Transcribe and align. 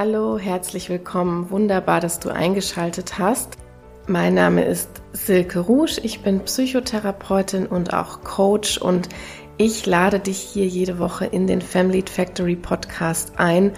Hallo, 0.00 0.38
herzlich 0.38 0.90
willkommen. 0.90 1.50
Wunderbar, 1.50 1.98
dass 1.98 2.20
du 2.20 2.28
eingeschaltet 2.28 3.18
hast. 3.18 3.58
Mein 4.06 4.32
Name 4.32 4.64
ist 4.64 4.88
Silke 5.10 5.58
Rouge. 5.58 5.98
Ich 6.04 6.20
bin 6.20 6.38
Psychotherapeutin 6.38 7.66
und 7.66 7.92
auch 7.92 8.22
Coach 8.22 8.78
und 8.78 9.08
ich 9.56 9.86
lade 9.86 10.20
dich 10.20 10.38
hier 10.38 10.66
jede 10.66 11.00
Woche 11.00 11.26
in 11.26 11.48
den 11.48 11.60
Family 11.60 12.04
Factory 12.08 12.54
Podcast 12.54 13.32
ein, 13.38 13.72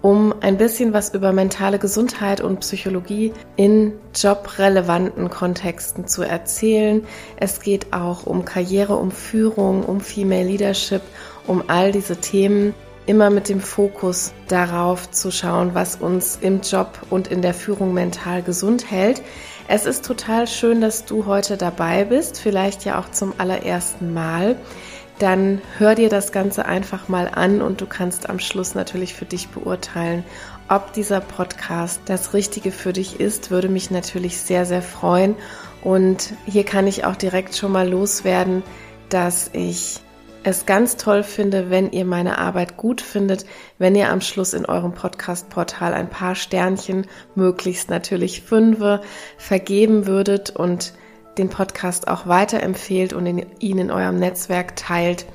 um 0.00 0.34
ein 0.40 0.56
bisschen 0.56 0.94
was 0.94 1.12
über 1.12 1.34
mentale 1.34 1.78
Gesundheit 1.78 2.40
und 2.40 2.60
Psychologie 2.60 3.34
in 3.56 3.92
jobrelevanten 4.14 5.28
Kontexten 5.28 6.06
zu 6.06 6.22
erzählen. 6.22 7.04
Es 7.36 7.60
geht 7.60 7.92
auch 7.92 8.24
um 8.24 8.46
Karriere, 8.46 8.96
um 8.96 9.10
Führung, 9.10 9.84
um 9.84 10.00
Female 10.00 10.46
Leadership, 10.46 11.02
um 11.46 11.64
all 11.66 11.92
diese 11.92 12.16
Themen 12.16 12.72
immer 13.06 13.30
mit 13.30 13.48
dem 13.48 13.60
Fokus 13.60 14.32
darauf 14.48 15.10
zu 15.10 15.30
schauen, 15.30 15.74
was 15.74 15.96
uns 15.96 16.38
im 16.40 16.60
Job 16.60 16.98
und 17.10 17.28
in 17.28 17.40
der 17.40 17.54
Führung 17.54 17.94
mental 17.94 18.42
gesund 18.42 18.90
hält. 18.90 19.22
Es 19.68 19.86
ist 19.86 20.04
total 20.04 20.46
schön, 20.46 20.80
dass 20.80 21.04
du 21.04 21.26
heute 21.26 21.56
dabei 21.56 22.04
bist, 22.04 22.40
vielleicht 22.40 22.84
ja 22.84 23.00
auch 23.00 23.10
zum 23.10 23.32
allerersten 23.38 24.12
Mal. 24.12 24.56
Dann 25.18 25.62
hör 25.78 25.94
dir 25.94 26.10
das 26.10 26.30
Ganze 26.30 26.66
einfach 26.66 27.08
mal 27.08 27.28
an 27.32 27.62
und 27.62 27.80
du 27.80 27.86
kannst 27.86 28.28
am 28.28 28.38
Schluss 28.38 28.74
natürlich 28.74 29.14
für 29.14 29.24
dich 29.24 29.48
beurteilen, 29.48 30.24
ob 30.68 30.92
dieser 30.92 31.20
Podcast 31.20 32.00
das 32.04 32.34
Richtige 32.34 32.70
für 32.70 32.92
dich 32.92 33.18
ist. 33.18 33.50
Würde 33.50 33.68
mich 33.68 33.90
natürlich 33.90 34.38
sehr, 34.38 34.66
sehr 34.66 34.82
freuen. 34.82 35.34
Und 35.82 36.34
hier 36.44 36.64
kann 36.64 36.86
ich 36.86 37.04
auch 37.04 37.16
direkt 37.16 37.56
schon 37.56 37.72
mal 37.72 37.88
loswerden, 37.88 38.62
dass 39.08 39.48
ich 39.54 40.00
es 40.46 40.64
ganz 40.64 40.96
toll 40.96 41.24
finde, 41.24 41.70
wenn 41.70 41.90
ihr 41.90 42.04
meine 42.04 42.38
Arbeit 42.38 42.76
gut 42.76 43.00
findet, 43.00 43.46
wenn 43.78 43.96
ihr 43.96 44.10
am 44.10 44.20
Schluss 44.20 44.54
in 44.54 44.64
eurem 44.64 44.92
Podcast-Portal 44.92 45.92
ein 45.92 46.08
paar 46.08 46.36
Sternchen, 46.36 47.08
möglichst 47.34 47.90
natürlich 47.90 48.42
fünfe, 48.42 49.00
vergeben 49.38 50.06
würdet 50.06 50.50
und 50.50 50.94
den 51.36 51.48
Podcast 51.48 52.06
auch 52.06 52.28
weiterempfehlt 52.28 53.12
und 53.12 53.26
ihn 53.26 53.78
in 53.78 53.90
eurem 53.90 54.20
Netzwerk 54.20 54.76
teilt. 54.76 55.26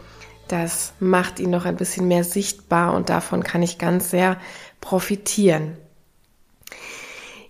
Das 0.47 0.94
macht 1.02 1.41
ihn 1.41 1.49
noch 1.49 1.66
ein 1.66 1.75
bisschen 1.75 2.08
mehr 2.08 2.23
sichtbar 2.23 2.93
und 2.93 3.09
davon 3.09 3.43
kann 3.43 3.61
ich 3.61 3.77
ganz 3.77 4.11
sehr 4.11 4.38
profitieren. 4.80 5.75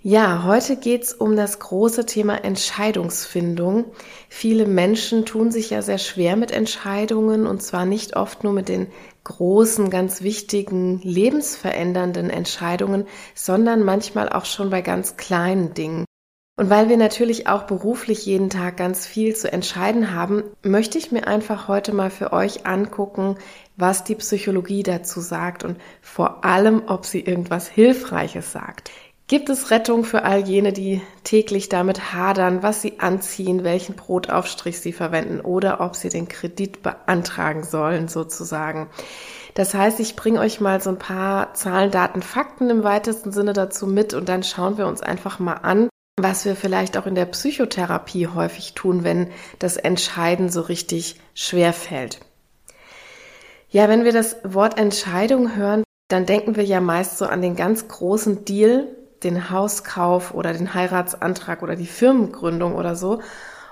Ja, 0.03 0.45
heute 0.45 0.77
geht's 0.77 1.13
um 1.13 1.35
das 1.35 1.59
große 1.59 2.07
Thema 2.07 2.43
Entscheidungsfindung. 2.43 3.85
Viele 4.29 4.65
Menschen 4.65 5.27
tun 5.27 5.51
sich 5.51 5.69
ja 5.69 5.83
sehr 5.83 5.99
schwer 5.99 6.35
mit 6.37 6.49
Entscheidungen 6.49 7.45
und 7.45 7.61
zwar 7.61 7.85
nicht 7.85 8.15
oft 8.15 8.43
nur 8.43 8.51
mit 8.51 8.67
den 8.67 8.87
großen, 9.25 9.91
ganz 9.91 10.23
wichtigen, 10.23 10.99
lebensverändernden 11.03 12.31
Entscheidungen, 12.31 13.05
sondern 13.35 13.83
manchmal 13.83 14.29
auch 14.29 14.45
schon 14.45 14.71
bei 14.71 14.81
ganz 14.81 15.17
kleinen 15.17 15.75
Dingen. 15.75 16.05
Und 16.57 16.71
weil 16.71 16.89
wir 16.89 16.97
natürlich 16.97 17.45
auch 17.45 17.63
beruflich 17.63 18.25
jeden 18.25 18.49
Tag 18.49 18.77
ganz 18.77 19.05
viel 19.05 19.35
zu 19.35 19.53
entscheiden 19.53 20.15
haben, 20.15 20.43
möchte 20.63 20.97
ich 20.97 21.11
mir 21.11 21.27
einfach 21.27 21.67
heute 21.67 21.93
mal 21.93 22.09
für 22.09 22.33
euch 22.33 22.65
angucken, 22.65 23.35
was 23.77 24.03
die 24.03 24.15
Psychologie 24.15 24.81
dazu 24.81 25.21
sagt 25.21 25.63
und 25.63 25.77
vor 26.01 26.43
allem, 26.43 26.83
ob 26.87 27.05
sie 27.05 27.21
irgendwas 27.21 27.67
Hilfreiches 27.67 28.51
sagt. 28.51 28.89
Gibt 29.31 29.47
es 29.47 29.71
Rettung 29.71 30.03
für 30.03 30.23
all 30.23 30.39
jene, 30.39 30.73
die 30.73 31.01
täglich 31.23 31.69
damit 31.69 32.13
hadern, 32.13 32.63
was 32.63 32.81
sie 32.81 32.99
anziehen, 32.99 33.63
welchen 33.63 33.95
Brotaufstrich 33.95 34.81
sie 34.81 34.91
verwenden 34.91 35.39
oder 35.39 35.79
ob 35.79 35.95
sie 35.95 36.09
den 36.09 36.27
Kredit 36.27 36.83
beantragen 36.83 37.63
sollen, 37.63 38.09
sozusagen? 38.09 38.89
Das 39.53 39.73
heißt, 39.73 40.01
ich 40.01 40.17
bringe 40.17 40.41
euch 40.41 40.59
mal 40.59 40.81
so 40.81 40.89
ein 40.89 40.99
paar 40.99 41.53
Zahlen, 41.53 41.91
Daten, 41.91 42.21
Fakten 42.21 42.69
im 42.69 42.83
weitesten 42.83 43.31
Sinne 43.31 43.53
dazu 43.53 43.87
mit 43.87 44.13
und 44.13 44.27
dann 44.27 44.43
schauen 44.43 44.77
wir 44.77 44.85
uns 44.85 45.01
einfach 45.01 45.39
mal 45.39 45.53
an, 45.53 45.87
was 46.19 46.43
wir 46.43 46.57
vielleicht 46.57 46.97
auch 46.97 47.05
in 47.05 47.15
der 47.15 47.23
Psychotherapie 47.23 48.27
häufig 48.27 48.73
tun, 48.73 49.05
wenn 49.05 49.29
das 49.59 49.77
Entscheiden 49.77 50.49
so 50.49 50.59
richtig 50.59 51.21
schwer 51.35 51.71
fällt. 51.71 52.19
Ja, 53.69 53.87
wenn 53.87 54.03
wir 54.03 54.11
das 54.11 54.35
Wort 54.43 54.77
Entscheidung 54.77 55.55
hören, 55.55 55.83
dann 56.09 56.25
denken 56.25 56.57
wir 56.57 56.65
ja 56.65 56.81
meist 56.81 57.17
so 57.17 57.23
an 57.23 57.41
den 57.41 57.55
ganz 57.55 57.87
großen 57.87 58.43
Deal, 58.43 58.89
den 59.23 59.49
Hauskauf 59.49 60.33
oder 60.33 60.53
den 60.53 60.73
Heiratsantrag 60.73 61.61
oder 61.63 61.75
die 61.75 61.85
Firmengründung 61.85 62.75
oder 62.75 62.95
so. 62.95 63.21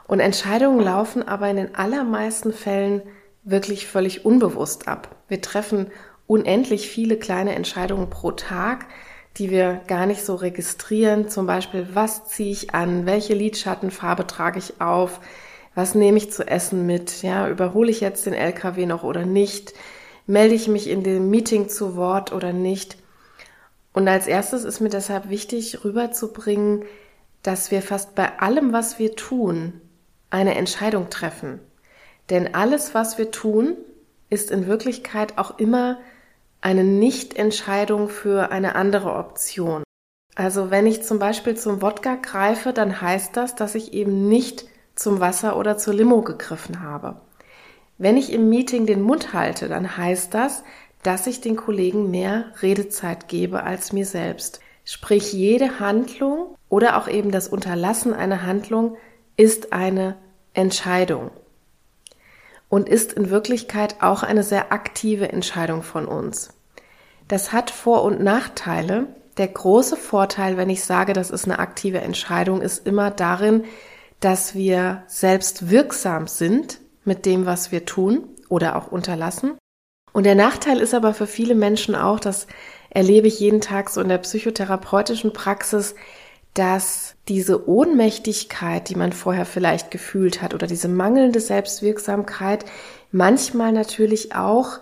Und 0.07 0.19
Entscheidungen 0.19 0.79
laufen 0.79 1.27
aber 1.27 1.49
in 1.49 1.57
den 1.57 1.75
allermeisten 1.75 2.53
Fällen 2.53 3.01
wirklich 3.43 3.87
völlig 3.87 4.25
unbewusst 4.25 4.87
ab. 4.87 5.15
Wir 5.27 5.41
treffen 5.41 5.87
unendlich 6.27 6.89
viele 6.89 7.17
kleine 7.17 7.55
Entscheidungen 7.55 8.09
pro 8.09 8.31
Tag, 8.31 8.85
die 9.37 9.49
wir 9.49 9.81
gar 9.87 10.05
nicht 10.05 10.25
so 10.25 10.35
registrieren. 10.35 11.29
Zum 11.29 11.45
Beispiel, 11.47 11.87
was 11.93 12.27
ziehe 12.27 12.51
ich 12.51 12.73
an? 12.73 13.05
Welche 13.05 13.33
Lidschattenfarbe 13.33 14.27
trage 14.27 14.59
ich 14.59 14.81
auf? 14.81 15.19
Was 15.75 15.95
nehme 15.95 16.17
ich 16.17 16.31
zu 16.31 16.45
essen 16.47 16.85
mit? 16.85 17.21
Ja, 17.21 17.47
überhole 17.47 17.89
ich 17.89 18.01
jetzt 18.01 18.25
den 18.25 18.33
LKW 18.33 18.85
noch 18.85 19.03
oder 19.03 19.25
nicht? 19.25 19.73
Melde 20.27 20.55
ich 20.55 20.67
mich 20.67 20.89
in 20.89 21.03
dem 21.03 21.29
Meeting 21.29 21.69
zu 21.69 21.95
Wort 21.95 22.33
oder 22.33 22.53
nicht? 22.53 22.97
Und 23.99 24.07
als 24.07 24.27
erstes 24.27 24.63
ist 24.63 24.79
mir 24.79 24.87
deshalb 24.87 25.27
wichtig, 25.27 25.83
rüberzubringen, 25.83 26.85
dass 27.43 27.69
wir 27.69 27.81
fast 27.81 28.15
bei 28.15 28.39
allem, 28.39 28.71
was 28.71 28.97
wir 28.97 29.17
tun, 29.17 29.81
eine 30.29 30.55
Entscheidung 30.55 31.09
treffen. 31.09 31.59
Denn 32.29 32.55
alles, 32.55 32.93
was 32.93 33.17
wir 33.17 33.31
tun, 33.31 33.75
ist 34.29 34.51
in 34.51 34.67
Wirklichkeit 34.67 35.37
auch 35.37 35.59
immer 35.59 35.99
eine 36.61 36.85
Nichtentscheidung 36.85 38.07
für 38.07 38.53
eine 38.53 38.75
andere 38.75 39.15
Option. 39.15 39.83
Also 40.33 40.71
wenn 40.71 40.87
ich 40.87 41.03
zum 41.03 41.19
Beispiel 41.19 41.57
zum 41.57 41.81
Wodka 41.81 42.15
greife, 42.15 42.71
dann 42.71 43.01
heißt 43.01 43.35
das, 43.35 43.55
dass 43.55 43.75
ich 43.75 43.91
eben 43.91 44.29
nicht 44.29 44.63
zum 44.95 45.19
Wasser 45.19 45.57
oder 45.57 45.77
zur 45.77 45.93
Limo 45.93 46.21
gegriffen 46.21 46.81
habe. 46.81 47.19
Wenn 47.97 48.15
ich 48.15 48.31
im 48.31 48.47
Meeting 48.47 48.85
den 48.85 49.01
Mund 49.01 49.33
halte, 49.33 49.67
dann 49.67 49.97
heißt 49.97 50.33
das, 50.33 50.63
dass 51.03 51.27
ich 51.27 51.41
den 51.41 51.55
Kollegen 51.55 52.11
mehr 52.11 52.45
Redezeit 52.61 53.27
gebe 53.27 53.63
als 53.63 53.93
mir 53.93 54.05
selbst. 54.05 54.59
Sprich, 54.83 55.33
jede 55.33 55.79
Handlung 55.79 56.55
oder 56.67 56.97
auch 56.97 57.07
eben 57.07 57.31
das 57.31 57.47
Unterlassen 57.47 58.13
einer 58.13 58.43
Handlung 58.43 58.97
ist 59.37 59.71
eine 59.71 60.15
Entscheidung 60.53 61.31
und 62.69 62.89
ist 62.89 63.13
in 63.13 63.29
Wirklichkeit 63.29 63.97
auch 64.01 64.23
eine 64.23 64.43
sehr 64.43 64.71
aktive 64.71 65.31
Entscheidung 65.31 65.83
von 65.83 66.05
uns. 66.05 66.49
Das 67.27 67.53
hat 67.53 67.69
Vor- 67.69 68.03
und 68.03 68.21
Nachteile. 68.21 69.07
Der 69.37 69.47
große 69.47 69.95
Vorteil, 69.95 70.57
wenn 70.57 70.69
ich 70.69 70.83
sage, 70.83 71.13
das 71.13 71.29
ist 71.29 71.45
eine 71.45 71.59
aktive 71.59 72.01
Entscheidung, 72.01 72.61
ist 72.61 72.85
immer 72.85 73.11
darin, 73.11 73.63
dass 74.19 74.55
wir 74.55 75.03
selbst 75.07 75.69
wirksam 75.69 76.27
sind 76.27 76.79
mit 77.05 77.25
dem, 77.25 77.45
was 77.45 77.71
wir 77.71 77.85
tun 77.85 78.23
oder 78.49 78.75
auch 78.75 78.91
unterlassen. 78.91 79.58
Und 80.19 80.25
der 80.25 80.35
Nachteil 80.35 80.81
ist 80.81 80.93
aber 80.93 81.13
für 81.13 81.27
viele 81.27 81.55
Menschen 81.55 81.95
auch, 81.95 82.19
das 82.19 82.45
erlebe 82.89 83.29
ich 83.29 83.39
jeden 83.39 83.61
Tag 83.61 83.89
so 83.89 84.01
in 84.01 84.09
der 84.09 84.17
psychotherapeutischen 84.17 85.31
Praxis, 85.31 85.95
dass 86.53 87.15
diese 87.29 87.69
Ohnmächtigkeit, 87.69 88.89
die 88.89 88.95
man 88.95 89.13
vorher 89.13 89.45
vielleicht 89.45 89.91
gefühlt 89.91 90.41
hat 90.41 90.53
oder 90.53 90.67
diese 90.67 90.89
mangelnde 90.89 91.39
Selbstwirksamkeit 91.39 92.65
manchmal 93.13 93.71
natürlich 93.71 94.35
auch 94.35 94.79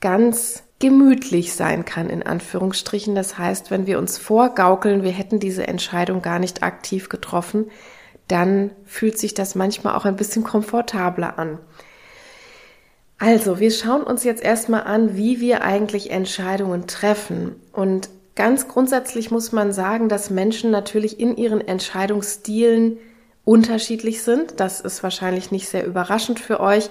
ganz 0.00 0.64
gemütlich 0.80 1.54
sein 1.54 1.84
kann, 1.84 2.10
in 2.10 2.24
Anführungsstrichen. 2.24 3.14
Das 3.14 3.38
heißt, 3.38 3.70
wenn 3.70 3.86
wir 3.86 4.00
uns 4.00 4.18
vorgaukeln, 4.18 5.04
wir 5.04 5.12
hätten 5.12 5.38
diese 5.38 5.68
Entscheidung 5.68 6.22
gar 6.22 6.40
nicht 6.40 6.64
aktiv 6.64 7.08
getroffen, 7.08 7.70
dann 8.26 8.72
fühlt 8.84 9.16
sich 9.16 9.32
das 9.32 9.54
manchmal 9.54 9.94
auch 9.94 10.06
ein 10.06 10.16
bisschen 10.16 10.42
komfortabler 10.42 11.38
an. 11.38 11.60
Also, 13.22 13.60
wir 13.60 13.70
schauen 13.70 14.02
uns 14.02 14.24
jetzt 14.24 14.42
erstmal 14.42 14.82
an, 14.82 15.16
wie 15.16 15.38
wir 15.38 15.62
eigentlich 15.62 16.10
Entscheidungen 16.10 16.88
treffen. 16.88 17.54
Und 17.72 18.08
ganz 18.34 18.66
grundsätzlich 18.66 19.30
muss 19.30 19.52
man 19.52 19.72
sagen, 19.72 20.08
dass 20.08 20.28
Menschen 20.28 20.72
natürlich 20.72 21.20
in 21.20 21.36
ihren 21.36 21.60
Entscheidungsstilen 21.60 22.98
unterschiedlich 23.44 24.24
sind. 24.24 24.58
Das 24.58 24.80
ist 24.80 25.04
wahrscheinlich 25.04 25.52
nicht 25.52 25.68
sehr 25.68 25.86
überraschend 25.86 26.40
für 26.40 26.58
euch. 26.58 26.90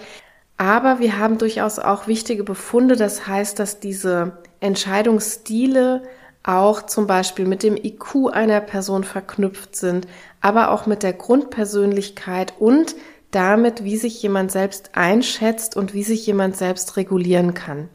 Aber 0.56 1.00
wir 1.00 1.20
haben 1.20 1.38
durchaus 1.38 1.80
auch 1.80 2.08
wichtige 2.08 2.46
Befunde. 2.46 2.96
Das 2.96 3.28
heißt, 3.28 3.60
dass 3.60 3.82
diese 3.82 4.38
Entscheidungsstile 4.62 6.02
auch 6.44 6.86
zum 6.86 7.08
Beispiel 7.08 7.46
mit 7.46 7.62
dem 7.62 7.76
IQ 7.76 8.32
einer 8.32 8.62
Person 8.62 9.04
verknüpft 9.04 9.76
sind, 9.76 10.08
aber 10.40 10.72
auch 10.72 10.86
mit 10.86 11.04
der 11.04 11.12
Grundpersönlichkeit 11.12 12.54
und 12.58 12.96
damit, 13.32 13.84
wie 13.84 13.98
sich 13.98 14.22
jemand 14.22 14.52
selbst 14.52 14.92
einschätzt 14.94 15.76
und 15.76 15.94
wie 15.94 16.04
sich 16.04 16.26
jemand 16.28 16.58
selbst 16.58 16.98
regulieren 16.98 17.54
kann. 17.54 17.90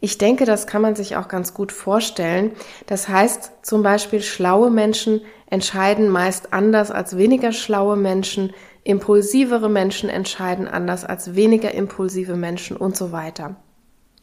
Ich 0.00 0.18
denke, 0.18 0.46
das 0.46 0.66
kann 0.66 0.82
man 0.82 0.96
sich 0.96 1.16
auch 1.16 1.28
ganz 1.28 1.54
gut 1.54 1.70
vorstellen. 1.70 2.52
Das 2.86 3.08
heißt 3.08 3.52
zum 3.62 3.84
Beispiel, 3.84 4.20
schlaue 4.20 4.70
Menschen 4.70 5.20
entscheiden 5.46 6.08
meist 6.08 6.52
anders 6.52 6.90
als 6.90 7.16
weniger 7.16 7.52
schlaue 7.52 7.96
Menschen, 7.96 8.52
impulsivere 8.82 9.68
Menschen 9.68 10.08
entscheiden 10.08 10.66
anders 10.66 11.04
als 11.04 11.36
weniger 11.36 11.72
impulsive 11.72 12.34
Menschen 12.34 12.76
und 12.76 12.96
so 12.96 13.12
weiter. 13.12 13.56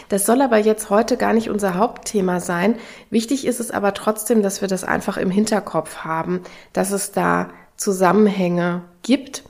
Das 0.10 0.26
soll 0.26 0.42
aber 0.42 0.58
jetzt 0.58 0.90
heute 0.90 1.18
gar 1.18 1.34
nicht 1.34 1.50
unser 1.50 1.76
Hauptthema 1.76 2.40
sein. 2.40 2.76
Wichtig 3.10 3.46
ist 3.46 3.60
es 3.60 3.72
aber 3.72 3.94
trotzdem, 3.94 4.42
dass 4.42 4.62
wir 4.62 4.68
das 4.68 4.84
einfach 4.84 5.18
im 5.18 5.30
Hinterkopf 5.30 5.98
haben, 5.98 6.42
dass 6.74 6.92
es 6.92 7.12
da 7.12 7.50
Zusammenhänge 7.78 8.84
gibt. 9.04 9.44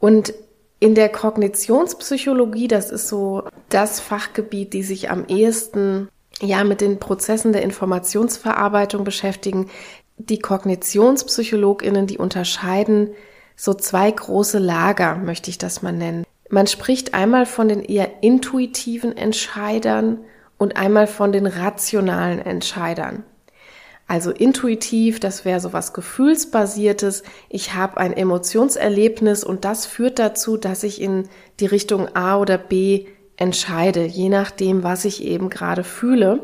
Und 0.00 0.34
in 0.80 0.94
der 0.94 1.08
Kognitionspsychologie, 1.08 2.68
das 2.68 2.90
ist 2.90 3.08
so 3.08 3.42
das 3.68 4.00
Fachgebiet, 4.00 4.72
die 4.72 4.82
sich 4.82 5.10
am 5.10 5.24
ehesten 5.26 6.08
ja 6.40 6.62
mit 6.62 6.80
den 6.80 7.00
Prozessen 7.00 7.52
der 7.52 7.62
Informationsverarbeitung 7.62 9.04
beschäftigen. 9.04 9.70
Die 10.18 10.38
Kognitionspsychologinnen, 10.38 12.06
die 12.06 12.18
unterscheiden 12.18 13.10
so 13.56 13.74
zwei 13.74 14.10
große 14.10 14.58
Lager, 14.58 15.16
möchte 15.16 15.50
ich 15.50 15.58
das 15.58 15.82
mal 15.82 15.92
nennen. 15.92 16.24
Man 16.48 16.66
spricht 16.66 17.12
einmal 17.12 17.44
von 17.44 17.68
den 17.68 17.82
eher 17.82 18.22
intuitiven 18.22 19.16
Entscheidern 19.16 20.20
und 20.58 20.76
einmal 20.76 21.06
von 21.06 21.32
den 21.32 21.46
rationalen 21.46 22.38
Entscheidern. 22.38 23.24
Also 24.08 24.30
intuitiv, 24.30 25.20
das 25.20 25.44
wäre 25.44 25.60
so 25.60 25.74
was 25.74 25.92
Gefühlsbasiertes. 25.92 27.22
Ich 27.50 27.74
habe 27.74 27.98
ein 27.98 28.14
Emotionserlebnis 28.14 29.44
und 29.44 29.66
das 29.66 29.84
führt 29.84 30.18
dazu, 30.18 30.56
dass 30.56 30.82
ich 30.82 31.00
in 31.02 31.28
die 31.60 31.66
Richtung 31.66 32.08
A 32.16 32.38
oder 32.38 32.56
B 32.56 33.06
entscheide, 33.36 34.04
je 34.04 34.30
nachdem, 34.30 34.82
was 34.82 35.04
ich 35.04 35.22
eben 35.22 35.50
gerade 35.50 35.84
fühle. 35.84 36.40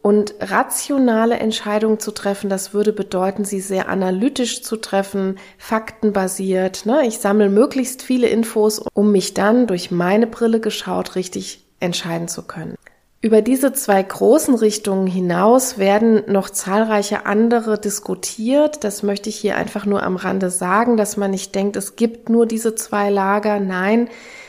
Und 0.00 0.34
rationale 0.40 1.38
Entscheidungen 1.38 1.98
zu 1.98 2.12
treffen, 2.12 2.48
das 2.48 2.72
würde 2.72 2.92
bedeuten, 2.92 3.44
sie 3.44 3.60
sehr 3.60 3.88
analytisch 3.88 4.62
zu 4.62 4.76
treffen, 4.76 5.38
faktenbasiert. 5.58 6.86
Ne? 6.86 7.04
Ich 7.06 7.18
sammle 7.18 7.50
möglichst 7.50 8.02
viele 8.02 8.28
Infos, 8.28 8.80
um 8.94 9.12
mich 9.12 9.34
dann 9.34 9.66
durch 9.66 9.90
meine 9.90 10.26
Brille 10.28 10.60
geschaut 10.60 11.16
richtig 11.16 11.66
entscheiden 11.80 12.28
zu 12.28 12.42
können. 12.42 12.76
Über 13.22 13.42
diese 13.42 13.74
zwei 13.74 14.02
großen 14.02 14.54
Richtungen 14.54 15.06
hinaus 15.06 15.76
werden 15.76 16.22
noch 16.26 16.48
zahlreiche 16.48 17.26
andere 17.26 17.78
diskutiert. 17.78 18.82
Das 18.82 19.02
möchte 19.02 19.28
ich 19.28 19.36
hier 19.36 19.56
einfach 19.56 19.84
nur 19.84 20.02
am 20.02 20.16
Rande 20.16 20.48
sagen, 20.48 20.96
dass 20.96 21.18
man 21.18 21.30
nicht 21.30 21.54
denkt, 21.54 21.76
es 21.76 21.96
gibt 21.96 22.30
nur 22.30 22.46
diese 22.46 22.74
zwei 22.74 23.10
Lager. 23.10 23.60
Nein, 23.60 24.08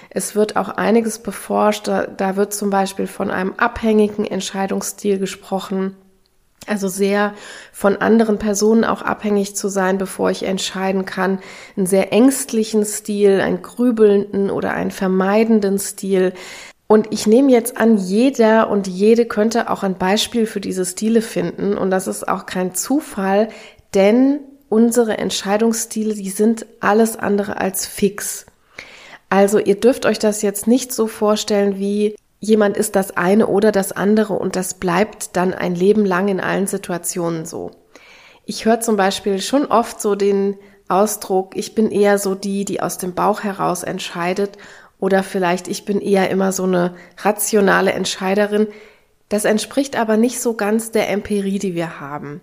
es 0.09 0.35
wird 0.35 0.55
auch 0.55 0.69
einiges 0.69 1.19
beforscht. 1.19 1.89
Da, 1.89 2.05
da 2.05 2.37
wird 2.37 2.53
zum 2.53 2.69
Beispiel 2.69 3.07
von 3.07 3.29
einem 3.29 3.55
abhängigen 3.57 4.23
Entscheidungsstil 4.23 5.19
gesprochen. 5.19 5.97
Also 6.65 6.87
sehr 6.87 7.33
von 7.73 7.97
anderen 7.97 8.37
Personen 8.37 8.85
auch 8.85 9.01
abhängig 9.01 9.55
zu 9.55 9.67
sein, 9.67 9.97
bevor 9.97 10.29
ich 10.31 10.43
entscheiden 10.43 11.05
kann. 11.05 11.39
Einen 11.75 11.87
sehr 11.87 12.13
ängstlichen 12.13 12.85
Stil, 12.85 13.41
einen 13.41 13.63
grübelnden 13.63 14.49
oder 14.49 14.71
einen 14.71 14.91
vermeidenden 14.91 15.77
Stil. 15.77 16.33
Und 16.91 17.07
ich 17.11 17.25
nehme 17.25 17.53
jetzt 17.53 17.77
an, 17.77 17.95
jeder 17.95 18.69
und 18.69 18.85
jede 18.85 19.25
könnte 19.25 19.69
auch 19.69 19.83
ein 19.83 19.97
Beispiel 19.97 20.45
für 20.45 20.59
diese 20.59 20.85
Stile 20.85 21.21
finden. 21.21 21.77
Und 21.77 21.89
das 21.89 22.05
ist 22.05 22.27
auch 22.27 22.45
kein 22.45 22.75
Zufall, 22.75 23.47
denn 23.93 24.41
unsere 24.67 25.17
Entscheidungsstile, 25.17 26.15
die 26.15 26.29
sind 26.29 26.65
alles 26.81 27.15
andere 27.15 27.61
als 27.61 27.85
fix. 27.85 28.45
Also 29.29 29.57
ihr 29.57 29.79
dürft 29.79 30.05
euch 30.05 30.19
das 30.19 30.41
jetzt 30.41 30.67
nicht 30.67 30.91
so 30.91 31.07
vorstellen 31.07 31.79
wie 31.79 32.13
jemand 32.41 32.75
ist 32.75 32.97
das 32.97 33.15
eine 33.15 33.47
oder 33.47 33.71
das 33.71 33.93
andere 33.93 34.33
und 34.33 34.57
das 34.57 34.73
bleibt 34.73 35.37
dann 35.37 35.53
ein 35.53 35.75
Leben 35.75 36.05
lang 36.05 36.27
in 36.27 36.41
allen 36.41 36.67
Situationen 36.67 37.45
so. 37.45 37.71
Ich 38.43 38.65
höre 38.65 38.81
zum 38.81 38.97
Beispiel 38.97 39.39
schon 39.39 39.65
oft 39.65 40.01
so 40.01 40.15
den 40.15 40.57
Ausdruck, 40.89 41.55
ich 41.55 41.73
bin 41.73 41.89
eher 41.89 42.17
so 42.17 42.35
die, 42.35 42.65
die 42.65 42.81
aus 42.81 42.97
dem 42.97 43.15
Bauch 43.15 43.43
heraus 43.43 43.83
entscheidet 43.83 44.57
oder 45.01 45.23
vielleicht 45.23 45.67
ich 45.67 45.83
bin 45.83 45.99
eher 45.99 46.29
immer 46.29 46.53
so 46.53 46.63
eine 46.63 46.95
rationale 47.17 47.91
Entscheiderin. 47.91 48.67
Das 49.27 49.43
entspricht 49.43 49.97
aber 49.97 50.15
nicht 50.15 50.39
so 50.39 50.53
ganz 50.53 50.91
der 50.91 51.09
Empirie, 51.09 51.59
die 51.59 51.75
wir 51.75 51.99
haben. 51.99 52.39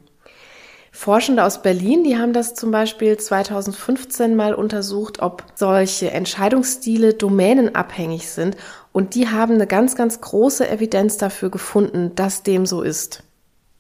Forschende 0.91 1.45
aus 1.45 1.63
Berlin, 1.63 2.03
die 2.03 2.19
haben 2.19 2.33
das 2.33 2.55
zum 2.55 2.73
Beispiel 2.73 3.17
2015 3.17 4.35
mal 4.35 4.55
untersucht, 4.55 5.23
ob 5.23 5.45
solche 5.55 6.11
Entscheidungsstile 6.11 7.15
domänenabhängig 7.15 8.29
sind. 8.29 8.57
Und 8.93 9.15
die 9.15 9.29
haben 9.29 9.55
eine 9.55 9.69
ganz, 9.69 9.95
ganz 9.95 10.21
große 10.21 10.69
Evidenz 10.69 11.17
dafür 11.17 11.51
gefunden, 11.51 12.17
dass 12.17 12.43
dem 12.43 12.67
so 12.67 12.83
ist. 12.83 13.23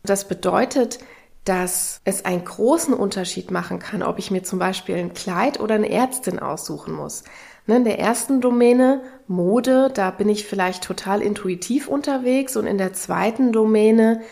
Das 0.04 0.28
bedeutet, 0.28 1.00
dass 1.44 2.00
es 2.04 2.24
einen 2.24 2.44
großen 2.44 2.94
Unterschied 2.94 3.50
machen 3.50 3.80
kann, 3.80 4.02
ob 4.04 4.18
ich 4.18 4.30
mir 4.30 4.44
zum 4.44 4.60
Beispiel 4.60 4.96
ein 4.96 5.14
Kleid 5.14 5.58
oder 5.58 5.74
eine 5.74 5.90
Ärztin 5.90 6.38
aussuchen 6.38 6.94
muss. 6.94 7.24
Ne, 7.68 7.76
in 7.76 7.84
der 7.84 7.98
ersten 7.98 8.40
Domäne 8.40 9.02
Mode, 9.26 9.90
da 9.92 10.10
bin 10.10 10.30
ich 10.30 10.46
vielleicht 10.46 10.82
total 10.82 11.20
intuitiv 11.20 11.86
unterwegs 11.86 12.56
und 12.56 12.66
in 12.66 12.78
der 12.78 12.94
zweiten 12.94 13.52
Domäne, 13.52 14.22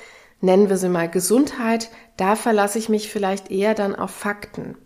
nennen 0.41 0.71
wir 0.71 0.79
sie 0.79 0.89
mal 0.89 1.11
Gesundheit, 1.11 1.91
da 2.17 2.35
verlasse 2.35 2.79
ich 2.79 2.89
mich 2.89 3.11
vielleicht 3.11 3.51
eher 3.51 3.75
dann 3.75 3.95
auf 3.95 4.11
Fakten. 4.11 4.79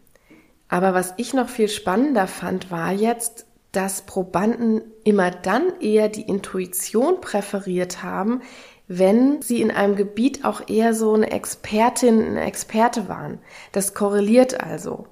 Aber 0.68 0.94
was 0.94 1.14
ich 1.16 1.32
noch 1.32 1.48
viel 1.48 1.68
spannender 1.68 2.26
fand, 2.26 2.72
war 2.72 2.90
jetzt, 2.90 3.46
dass 3.70 4.02
Probanden 4.02 4.82
immer 5.04 5.30
dann 5.30 5.78
eher 5.80 6.08
die 6.08 6.22
Intuition 6.22 7.20
präferiert 7.20 8.02
haben, 8.02 8.42
wenn 8.88 9.42
sie 9.42 9.62
in 9.62 9.70
einem 9.70 9.94
Gebiet 9.94 10.44
auch 10.44 10.68
eher 10.68 10.92
so 10.92 11.14
eine 11.14 11.30
Expertin, 11.30 12.20
eine 12.20 12.42
Experte 12.42 13.08
waren. 13.08 13.38
Das 13.70 13.94
korreliert 13.94 14.60
also. 14.60 15.06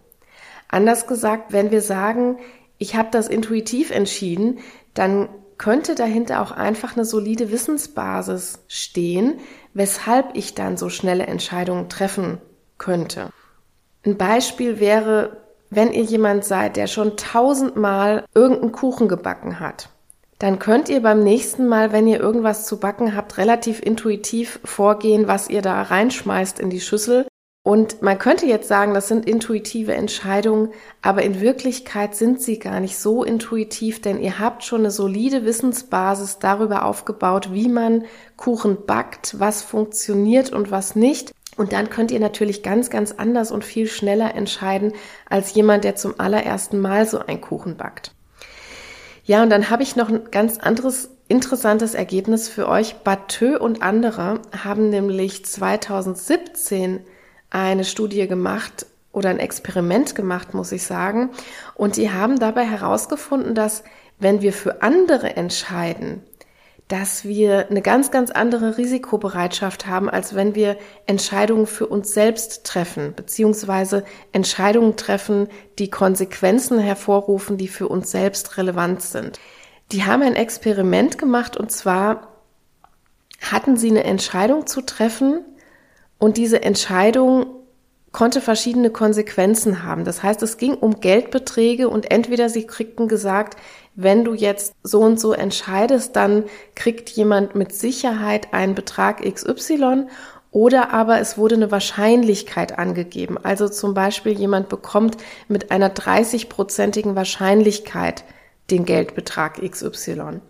Anders 0.66 1.06
gesagt, 1.06 1.52
wenn 1.52 1.70
wir 1.70 1.80
sagen, 1.80 2.38
ich 2.78 2.96
habe 2.96 3.08
das 3.10 3.28
intuitiv 3.28 3.90
entschieden, 3.90 4.58
dann 4.94 5.28
könnte 5.58 5.96
dahinter 5.96 6.40
auch 6.40 6.52
einfach 6.52 6.96
eine 6.96 7.04
solide 7.04 7.50
Wissensbasis 7.50 8.60
stehen, 8.68 9.40
weshalb 9.74 10.36
ich 10.36 10.54
dann 10.54 10.76
so 10.76 10.88
schnelle 10.88 11.26
Entscheidungen 11.26 11.88
treffen 11.88 12.38
könnte. 12.78 13.30
Ein 14.06 14.16
Beispiel 14.16 14.78
wäre, 14.78 15.38
wenn 15.68 15.92
ihr 15.92 16.04
jemand 16.04 16.44
seid, 16.44 16.76
der 16.76 16.86
schon 16.86 17.16
tausendmal 17.16 18.24
irgendeinen 18.34 18.72
Kuchen 18.72 19.08
gebacken 19.08 19.58
hat, 19.58 19.90
dann 20.38 20.60
könnt 20.60 20.88
ihr 20.88 21.02
beim 21.02 21.24
nächsten 21.24 21.66
Mal, 21.66 21.90
wenn 21.90 22.06
ihr 22.06 22.20
irgendwas 22.20 22.64
zu 22.64 22.78
backen 22.78 23.16
habt, 23.16 23.38
relativ 23.38 23.82
intuitiv 23.82 24.60
vorgehen, 24.64 25.26
was 25.26 25.50
ihr 25.50 25.62
da 25.62 25.82
reinschmeißt 25.82 26.60
in 26.60 26.70
die 26.70 26.80
Schüssel 26.80 27.26
und 27.68 28.00
man 28.00 28.18
könnte 28.18 28.46
jetzt 28.46 28.66
sagen, 28.66 28.94
das 28.94 29.08
sind 29.08 29.28
intuitive 29.28 29.92
Entscheidungen, 29.92 30.70
aber 31.02 31.22
in 31.22 31.42
Wirklichkeit 31.42 32.14
sind 32.14 32.40
sie 32.40 32.58
gar 32.58 32.80
nicht 32.80 32.96
so 32.96 33.24
intuitiv, 33.24 34.00
denn 34.00 34.18
ihr 34.18 34.38
habt 34.38 34.64
schon 34.64 34.80
eine 34.80 34.90
solide 34.90 35.44
Wissensbasis 35.44 36.38
darüber 36.38 36.86
aufgebaut, 36.86 37.52
wie 37.52 37.68
man 37.68 38.06
Kuchen 38.38 38.86
backt, 38.86 39.38
was 39.38 39.62
funktioniert 39.62 40.50
und 40.50 40.70
was 40.70 40.96
nicht. 40.96 41.34
Und 41.58 41.74
dann 41.74 41.90
könnt 41.90 42.10
ihr 42.10 42.20
natürlich 42.20 42.62
ganz, 42.62 42.88
ganz 42.88 43.12
anders 43.12 43.50
und 43.50 43.66
viel 43.66 43.86
schneller 43.86 44.34
entscheiden 44.34 44.94
als 45.28 45.52
jemand, 45.52 45.84
der 45.84 45.94
zum 45.94 46.14
allerersten 46.16 46.78
Mal 46.78 47.04
so 47.04 47.18
einen 47.18 47.42
Kuchen 47.42 47.76
backt. 47.76 48.14
Ja, 49.24 49.42
und 49.42 49.50
dann 49.50 49.68
habe 49.68 49.82
ich 49.82 49.94
noch 49.94 50.08
ein 50.08 50.30
ganz 50.30 50.56
anderes 50.56 51.10
interessantes 51.28 51.92
Ergebnis 51.92 52.48
für 52.48 52.66
euch. 52.66 52.94
Batteux 53.04 53.60
und 53.60 53.82
andere 53.82 54.40
haben 54.56 54.88
nämlich 54.88 55.44
2017 55.44 57.00
eine 57.50 57.84
Studie 57.84 58.26
gemacht 58.26 58.86
oder 59.12 59.30
ein 59.30 59.38
Experiment 59.38 60.14
gemacht, 60.14 60.54
muss 60.54 60.72
ich 60.72 60.84
sagen. 60.84 61.30
Und 61.74 61.96
die 61.96 62.10
haben 62.10 62.38
dabei 62.38 62.64
herausgefunden, 62.64 63.54
dass 63.54 63.82
wenn 64.18 64.42
wir 64.42 64.52
für 64.52 64.82
andere 64.82 65.36
entscheiden, 65.36 66.22
dass 66.88 67.24
wir 67.24 67.68
eine 67.68 67.82
ganz, 67.82 68.10
ganz 68.10 68.30
andere 68.30 68.78
Risikobereitschaft 68.78 69.86
haben, 69.86 70.08
als 70.08 70.34
wenn 70.34 70.54
wir 70.54 70.78
Entscheidungen 71.06 71.66
für 71.66 71.86
uns 71.86 72.14
selbst 72.14 72.64
treffen, 72.64 73.12
beziehungsweise 73.14 74.04
Entscheidungen 74.32 74.96
treffen, 74.96 75.48
die 75.78 75.90
Konsequenzen 75.90 76.78
hervorrufen, 76.78 77.58
die 77.58 77.68
für 77.68 77.88
uns 77.88 78.10
selbst 78.10 78.56
relevant 78.56 79.02
sind. 79.02 79.38
Die 79.92 80.04
haben 80.04 80.22
ein 80.22 80.36
Experiment 80.36 81.18
gemacht 81.18 81.58
und 81.58 81.70
zwar 81.70 82.28
hatten 83.42 83.76
sie 83.76 83.90
eine 83.90 84.04
Entscheidung 84.04 84.66
zu 84.66 84.80
treffen, 84.80 85.44
und 86.18 86.36
diese 86.36 86.62
Entscheidung 86.62 87.46
konnte 88.12 88.40
verschiedene 88.40 88.90
Konsequenzen 88.90 89.82
haben. 89.84 90.04
Das 90.04 90.22
heißt, 90.22 90.42
es 90.42 90.56
ging 90.56 90.74
um 90.74 91.00
Geldbeträge 91.00 91.88
und 91.88 92.10
entweder 92.10 92.48
sie 92.48 92.66
kriegten 92.66 93.06
gesagt, 93.06 93.58
wenn 93.94 94.24
du 94.24 94.32
jetzt 94.32 94.72
so 94.82 95.00
und 95.00 95.20
so 95.20 95.32
entscheidest, 95.32 96.16
dann 96.16 96.44
kriegt 96.74 97.10
jemand 97.10 97.54
mit 97.54 97.72
Sicherheit 97.72 98.54
einen 98.54 98.74
Betrag 98.74 99.22
XY 99.22 100.06
oder 100.50 100.92
aber 100.92 101.20
es 101.20 101.36
wurde 101.36 101.56
eine 101.56 101.70
Wahrscheinlichkeit 101.70 102.78
angegeben. 102.78 103.36
Also 103.42 103.68
zum 103.68 103.94
Beispiel 103.94 104.32
jemand 104.32 104.68
bekommt 104.68 105.18
mit 105.48 105.70
einer 105.70 105.94
30-prozentigen 105.94 107.16
Wahrscheinlichkeit 107.16 108.24
den 108.70 108.84
Geldbetrag 108.84 109.60
XY. 109.60 110.40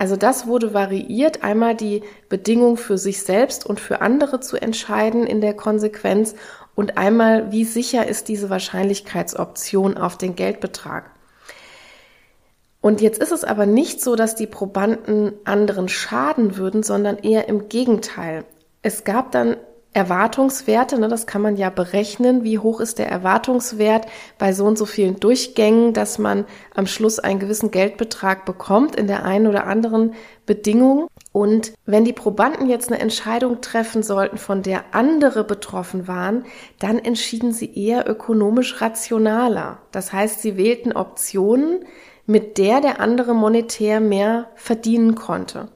Also 0.00 0.16
das 0.16 0.46
wurde 0.46 0.72
variiert, 0.72 1.44
einmal 1.44 1.74
die 1.74 2.02
Bedingung 2.30 2.78
für 2.78 2.96
sich 2.96 3.22
selbst 3.22 3.66
und 3.66 3.80
für 3.80 4.00
andere 4.00 4.40
zu 4.40 4.56
entscheiden 4.56 5.26
in 5.26 5.42
der 5.42 5.52
Konsequenz 5.52 6.34
und 6.74 6.96
einmal, 6.96 7.52
wie 7.52 7.66
sicher 7.66 8.06
ist 8.06 8.28
diese 8.28 8.48
Wahrscheinlichkeitsoption 8.48 9.98
auf 9.98 10.16
den 10.16 10.36
Geldbetrag. 10.36 11.10
Und 12.80 13.02
jetzt 13.02 13.20
ist 13.20 13.30
es 13.30 13.44
aber 13.44 13.66
nicht 13.66 14.00
so, 14.00 14.16
dass 14.16 14.34
die 14.34 14.46
Probanden 14.46 15.34
anderen 15.44 15.90
schaden 15.90 16.56
würden, 16.56 16.82
sondern 16.82 17.18
eher 17.18 17.50
im 17.50 17.68
Gegenteil. 17.68 18.46
Es 18.80 19.04
gab 19.04 19.32
dann 19.32 19.58
Erwartungswerte, 19.92 21.00
ne, 21.00 21.08
das 21.08 21.26
kann 21.26 21.42
man 21.42 21.56
ja 21.56 21.68
berechnen, 21.68 22.44
wie 22.44 22.60
hoch 22.60 22.78
ist 22.78 23.00
der 23.00 23.08
Erwartungswert 23.08 24.06
bei 24.38 24.52
so 24.52 24.64
und 24.64 24.78
so 24.78 24.86
vielen 24.86 25.18
Durchgängen, 25.18 25.92
dass 25.92 26.18
man 26.18 26.44
am 26.74 26.86
Schluss 26.86 27.18
einen 27.18 27.40
gewissen 27.40 27.72
Geldbetrag 27.72 28.44
bekommt 28.44 28.94
in 28.94 29.08
der 29.08 29.24
einen 29.24 29.48
oder 29.48 29.66
anderen 29.66 30.14
Bedingung. 30.46 31.08
Und 31.32 31.72
wenn 31.86 32.04
die 32.04 32.12
Probanden 32.12 32.68
jetzt 32.68 32.90
eine 32.90 33.00
Entscheidung 33.00 33.60
treffen 33.60 34.04
sollten, 34.04 34.38
von 34.38 34.62
der 34.62 34.84
andere 34.92 35.42
betroffen 35.42 36.06
waren, 36.06 36.44
dann 36.78 37.00
entschieden 37.00 37.52
sie 37.52 37.74
eher 37.74 38.08
ökonomisch 38.08 38.80
rationaler. 38.80 39.78
Das 39.90 40.12
heißt, 40.12 40.40
sie 40.40 40.56
wählten 40.56 40.92
Optionen, 40.92 41.84
mit 42.26 42.58
der 42.58 42.80
der 42.80 43.00
andere 43.00 43.34
monetär 43.34 43.98
mehr 43.98 44.50
verdienen 44.54 45.16
konnte. 45.16 45.68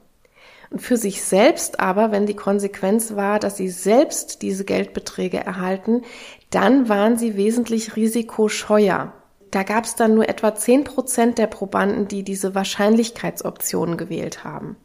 Für 0.77 0.97
sich 0.97 1.23
selbst 1.23 1.79
aber, 1.79 2.11
wenn 2.11 2.25
die 2.25 2.35
Konsequenz 2.35 3.15
war, 3.15 3.39
dass 3.39 3.57
sie 3.57 3.69
selbst 3.69 4.41
diese 4.41 4.65
Geldbeträge 4.65 5.37
erhalten, 5.37 6.01
dann 6.49 6.89
waren 6.89 7.17
sie 7.17 7.37
wesentlich 7.37 7.95
risikoscheuer. 7.95 9.13
Da 9.51 9.63
gab 9.63 9.85
es 9.85 9.95
dann 9.95 10.15
nur 10.15 10.27
etwa 10.27 10.53
zehn 10.53 10.83
Prozent 10.83 11.37
der 11.37 11.47
Probanden, 11.47 12.07
die 12.09 12.23
diese 12.23 12.55
Wahrscheinlichkeitsoptionen 12.55 13.95
gewählt 13.95 14.43
haben. 14.43 14.75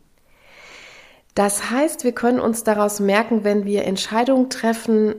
Das 1.35 1.71
heißt, 1.71 2.05
wir 2.05 2.13
können 2.13 2.41
uns 2.41 2.63
daraus 2.63 3.01
merken, 3.01 3.43
wenn 3.43 3.65
wir 3.65 3.85
Entscheidungen 3.85 4.51
treffen, 4.51 5.17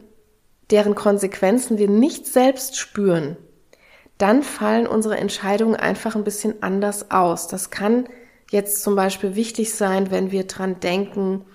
deren 0.69 0.95
Konsequenzen 0.95 1.77
wir 1.77 1.89
nicht 1.89 2.27
selbst 2.27 2.77
spüren, 2.77 3.35
dann 4.17 4.43
fallen 4.43 4.87
unsere 4.87 5.17
Entscheidungen 5.17 5.75
einfach 5.75 6.15
ein 6.15 6.23
bisschen 6.23 6.61
anders 6.63 7.11
aus. 7.11 7.47
Das 7.47 7.71
kann 7.71 8.07
jetzt 8.51 8.83
zum 8.83 8.95
Beispiel 8.95 9.35
wichtig 9.35 9.73
sein, 9.73 10.11
wenn 10.11 10.31
wir 10.31 10.43
dran 10.43 10.79
denken, 10.79 11.45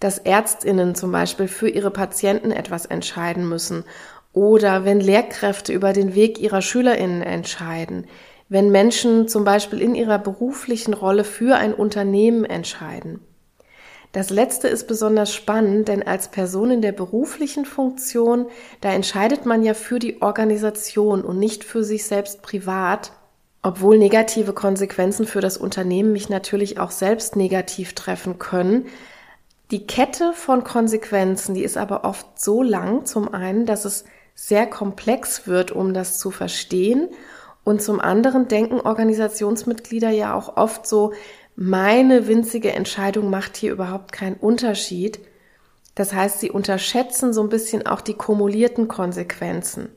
dass 0.00 0.18
Ärztinnen 0.18 0.94
zum 0.94 1.12
Beispiel 1.12 1.46
für 1.46 1.68
ihre 1.68 1.90
Patienten 1.90 2.50
etwas 2.50 2.86
entscheiden 2.86 3.48
müssen. 3.48 3.84
Oder 4.32 4.84
wenn 4.84 5.00
Lehrkräfte 5.00 5.72
über 5.72 5.92
den 5.92 6.14
Weg 6.14 6.38
ihrer 6.38 6.62
Schülerinnen 6.62 7.22
entscheiden, 7.22 8.06
wenn 8.48 8.70
Menschen 8.70 9.28
zum 9.28 9.44
Beispiel 9.44 9.80
in 9.80 9.94
ihrer 9.94 10.18
beruflichen 10.18 10.94
Rolle 10.94 11.24
für 11.24 11.56
ein 11.56 11.74
Unternehmen 11.74 12.44
entscheiden. 12.44 13.20
Das 14.12 14.30
letzte 14.30 14.66
ist 14.66 14.88
besonders 14.88 15.32
spannend, 15.32 15.86
denn 15.86 16.02
als 16.02 16.28
Person 16.28 16.72
in 16.72 16.82
der 16.82 16.90
beruflichen 16.90 17.64
Funktion, 17.64 18.46
da 18.80 18.92
entscheidet 18.92 19.46
man 19.46 19.62
ja 19.62 19.74
für 19.74 20.00
die 20.00 20.20
Organisation 20.20 21.22
und 21.22 21.38
nicht 21.38 21.62
für 21.62 21.84
sich 21.84 22.06
selbst 22.06 22.42
privat 22.42 23.12
obwohl 23.62 23.98
negative 23.98 24.52
Konsequenzen 24.52 25.26
für 25.26 25.40
das 25.40 25.56
Unternehmen 25.56 26.12
mich 26.12 26.28
natürlich 26.28 26.78
auch 26.78 26.90
selbst 26.90 27.36
negativ 27.36 27.94
treffen 27.94 28.38
können. 28.38 28.86
Die 29.70 29.86
Kette 29.86 30.32
von 30.32 30.64
Konsequenzen, 30.64 31.54
die 31.54 31.62
ist 31.62 31.76
aber 31.76 32.04
oft 32.04 32.40
so 32.40 32.62
lang, 32.62 33.04
zum 33.04 33.32
einen, 33.32 33.66
dass 33.66 33.84
es 33.84 34.04
sehr 34.34 34.66
komplex 34.66 35.46
wird, 35.46 35.70
um 35.70 35.92
das 35.92 36.18
zu 36.18 36.30
verstehen. 36.30 37.08
Und 37.62 37.82
zum 37.82 38.00
anderen 38.00 38.48
denken 38.48 38.80
Organisationsmitglieder 38.80 40.10
ja 40.10 40.34
auch 40.34 40.56
oft 40.56 40.86
so, 40.86 41.12
meine 41.54 42.26
winzige 42.26 42.72
Entscheidung 42.72 43.28
macht 43.28 43.56
hier 43.56 43.72
überhaupt 43.72 44.12
keinen 44.12 44.36
Unterschied. 44.36 45.20
Das 45.94 46.14
heißt, 46.14 46.40
sie 46.40 46.50
unterschätzen 46.50 47.34
so 47.34 47.42
ein 47.42 47.50
bisschen 47.50 47.86
auch 47.86 48.00
die 48.00 48.14
kumulierten 48.14 48.88
Konsequenzen. 48.88 49.90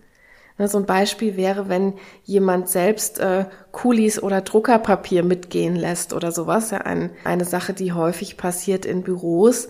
Ne, 0.57 0.67
so 0.67 0.77
ein 0.77 0.85
Beispiel 0.85 1.35
wäre, 1.35 1.67
wenn 1.67 1.93
jemand 2.23 2.69
selbst 2.69 3.19
äh, 3.19 3.45
Kulis 3.71 4.21
oder 4.21 4.41
Druckerpapier 4.41 5.23
mitgehen 5.23 5.75
lässt 5.75 6.13
oder 6.13 6.31
sowas, 6.31 6.71
ja, 6.71 6.79
ein, 6.79 7.09
eine 7.23 7.45
Sache, 7.45 7.73
die 7.73 7.91
häufig 7.91 8.37
passiert 8.37 8.85
in 8.85 9.01
Büros, 9.01 9.67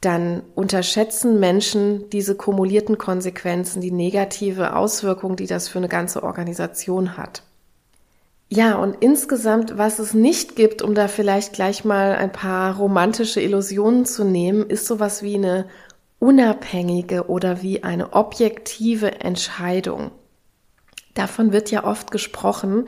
dann 0.00 0.42
unterschätzen 0.54 1.40
Menschen 1.40 2.10
diese 2.10 2.34
kumulierten 2.34 2.98
Konsequenzen, 2.98 3.80
die 3.80 3.90
negative 3.90 4.74
Auswirkungen, 4.76 5.36
die 5.36 5.46
das 5.46 5.68
für 5.68 5.78
eine 5.78 5.88
ganze 5.88 6.22
Organisation 6.22 7.16
hat. 7.16 7.42
Ja, 8.50 8.76
und 8.76 8.96
insgesamt, 9.00 9.76
was 9.76 9.98
es 9.98 10.14
nicht 10.14 10.56
gibt, 10.56 10.80
um 10.80 10.94
da 10.94 11.06
vielleicht 11.06 11.52
gleich 11.52 11.84
mal 11.84 12.14
ein 12.14 12.32
paar 12.32 12.76
romantische 12.76 13.42
Illusionen 13.42 14.06
zu 14.06 14.24
nehmen, 14.24 14.70
ist 14.70 14.86
sowas 14.86 15.22
wie 15.22 15.34
eine 15.34 15.66
unabhängige 16.18 17.28
oder 17.28 17.62
wie 17.62 17.84
eine 17.84 18.12
objektive 18.12 19.20
Entscheidung. 19.20 20.10
Davon 21.14 21.52
wird 21.52 21.70
ja 21.70 21.84
oft 21.84 22.10
gesprochen, 22.10 22.86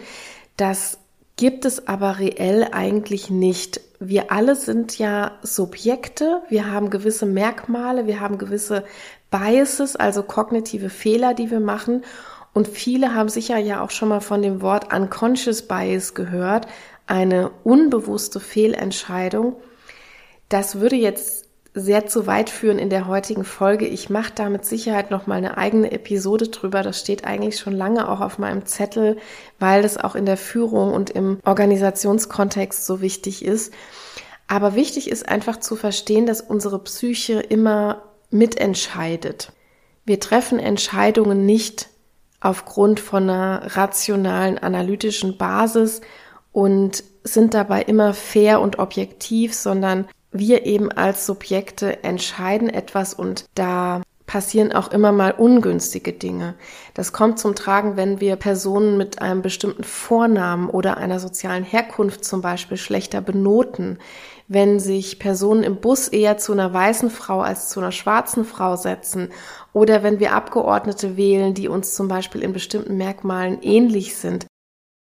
das 0.56 0.98
gibt 1.36 1.64
es 1.64 1.88
aber 1.88 2.18
reell 2.18 2.68
eigentlich 2.72 3.30
nicht. 3.30 3.80
Wir 3.98 4.30
alle 4.30 4.56
sind 4.56 4.98
ja 4.98 5.38
Subjekte, 5.42 6.42
wir 6.48 6.70
haben 6.70 6.90
gewisse 6.90 7.26
Merkmale, 7.26 8.06
wir 8.06 8.20
haben 8.20 8.38
gewisse 8.38 8.84
Biases, 9.30 9.96
also 9.96 10.22
kognitive 10.22 10.90
Fehler, 10.90 11.34
die 11.34 11.50
wir 11.50 11.60
machen. 11.60 12.04
Und 12.52 12.68
viele 12.68 13.14
haben 13.14 13.28
sicher 13.28 13.58
ja 13.58 13.82
auch 13.82 13.90
schon 13.90 14.08
mal 14.08 14.20
von 14.20 14.42
dem 14.42 14.60
Wort 14.60 14.92
Unconscious 14.92 15.62
Bias 15.62 16.14
gehört, 16.14 16.66
eine 17.06 17.50
unbewusste 17.64 18.40
Fehlentscheidung. 18.40 19.56
Das 20.48 20.80
würde 20.80 20.96
jetzt 20.96 21.46
sehr 21.72 22.06
zu 22.06 22.26
weit 22.26 22.50
führen 22.50 22.78
in 22.78 22.90
der 22.90 23.06
heutigen 23.06 23.44
Folge. 23.44 23.86
Ich 23.86 24.10
mache 24.10 24.32
da 24.34 24.48
mit 24.48 24.64
Sicherheit 24.64 25.10
noch 25.10 25.26
mal 25.26 25.36
eine 25.36 25.56
eigene 25.56 25.92
Episode 25.92 26.48
drüber. 26.48 26.82
Das 26.82 26.98
steht 26.98 27.24
eigentlich 27.24 27.58
schon 27.58 27.74
lange 27.74 28.08
auch 28.08 28.20
auf 28.20 28.38
meinem 28.38 28.66
Zettel, 28.66 29.18
weil 29.58 29.82
das 29.82 29.96
auch 29.96 30.16
in 30.16 30.26
der 30.26 30.36
Führung 30.36 30.92
und 30.92 31.10
im 31.10 31.38
Organisationskontext 31.44 32.84
so 32.84 33.00
wichtig 33.00 33.44
ist. 33.44 33.72
Aber 34.48 34.74
wichtig 34.74 35.08
ist 35.08 35.28
einfach 35.28 35.60
zu 35.60 35.76
verstehen, 35.76 36.26
dass 36.26 36.40
unsere 36.40 36.80
Psyche 36.80 37.34
immer 37.34 38.02
mitentscheidet. 38.30 39.52
Wir 40.04 40.18
treffen 40.18 40.58
Entscheidungen 40.58 41.46
nicht 41.46 41.88
aufgrund 42.40 42.98
von 42.98 43.24
einer 43.24 43.76
rationalen, 43.76 44.58
analytischen 44.58 45.38
Basis 45.38 46.00
und 46.50 47.04
sind 47.22 47.54
dabei 47.54 47.82
immer 47.82 48.14
fair 48.14 48.60
und 48.60 48.78
objektiv, 48.78 49.54
sondern 49.54 50.08
wir 50.32 50.66
eben 50.66 50.90
als 50.92 51.26
Subjekte 51.26 52.04
entscheiden 52.04 52.68
etwas 52.68 53.14
und 53.14 53.46
da 53.54 54.02
passieren 54.30 54.70
auch 54.70 54.92
immer 54.92 55.10
mal 55.10 55.32
ungünstige 55.32 56.12
Dinge. 56.12 56.54
Das 56.94 57.12
kommt 57.12 57.40
zum 57.40 57.56
Tragen, 57.56 57.96
wenn 57.96 58.20
wir 58.20 58.36
Personen 58.36 58.96
mit 58.96 59.20
einem 59.20 59.42
bestimmten 59.42 59.82
Vornamen 59.82 60.70
oder 60.70 60.98
einer 60.98 61.18
sozialen 61.18 61.64
Herkunft 61.64 62.24
zum 62.24 62.40
Beispiel 62.40 62.76
schlechter 62.76 63.20
benoten, 63.20 63.98
wenn 64.46 64.78
sich 64.78 65.18
Personen 65.18 65.64
im 65.64 65.76
Bus 65.80 66.06
eher 66.06 66.38
zu 66.38 66.52
einer 66.52 66.72
weißen 66.72 67.10
Frau 67.10 67.40
als 67.40 67.70
zu 67.70 67.80
einer 67.80 67.90
schwarzen 67.90 68.44
Frau 68.44 68.76
setzen 68.76 69.30
oder 69.72 70.04
wenn 70.04 70.20
wir 70.20 70.32
Abgeordnete 70.32 71.16
wählen, 71.16 71.52
die 71.52 71.66
uns 71.66 71.94
zum 71.94 72.06
Beispiel 72.06 72.42
in 72.42 72.52
bestimmten 72.52 72.96
Merkmalen 72.96 73.60
ähnlich 73.62 74.14
sind. 74.14 74.46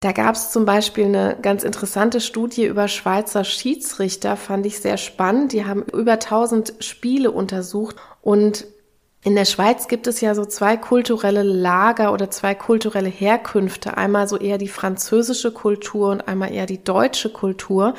Da 0.04 0.12
gab 0.12 0.34
es 0.34 0.50
zum 0.50 0.66
Beispiel 0.66 1.06
eine 1.06 1.34
ganz 1.40 1.64
interessante 1.64 2.20
Studie 2.20 2.66
über 2.66 2.88
Schweizer 2.88 3.42
Schiedsrichter, 3.42 4.36
fand 4.36 4.66
ich 4.66 4.80
sehr 4.80 4.98
spannend. 4.98 5.54
Die 5.54 5.64
haben 5.64 5.82
über 5.94 6.12
1000 6.12 6.74
Spiele 6.80 7.30
untersucht 7.30 7.96
und 8.20 8.66
in 9.22 9.34
der 9.34 9.46
Schweiz 9.46 9.88
gibt 9.88 10.06
es 10.06 10.20
ja 10.20 10.34
so 10.34 10.44
zwei 10.44 10.76
kulturelle 10.76 11.42
Lager 11.42 12.12
oder 12.12 12.30
zwei 12.30 12.54
kulturelle 12.54 13.08
Herkünfte. 13.08 13.96
Einmal 13.96 14.28
so 14.28 14.36
eher 14.36 14.58
die 14.58 14.68
französische 14.68 15.52
Kultur 15.52 16.10
und 16.10 16.28
einmal 16.28 16.52
eher 16.52 16.66
die 16.66 16.84
deutsche 16.84 17.30
Kultur. 17.30 17.94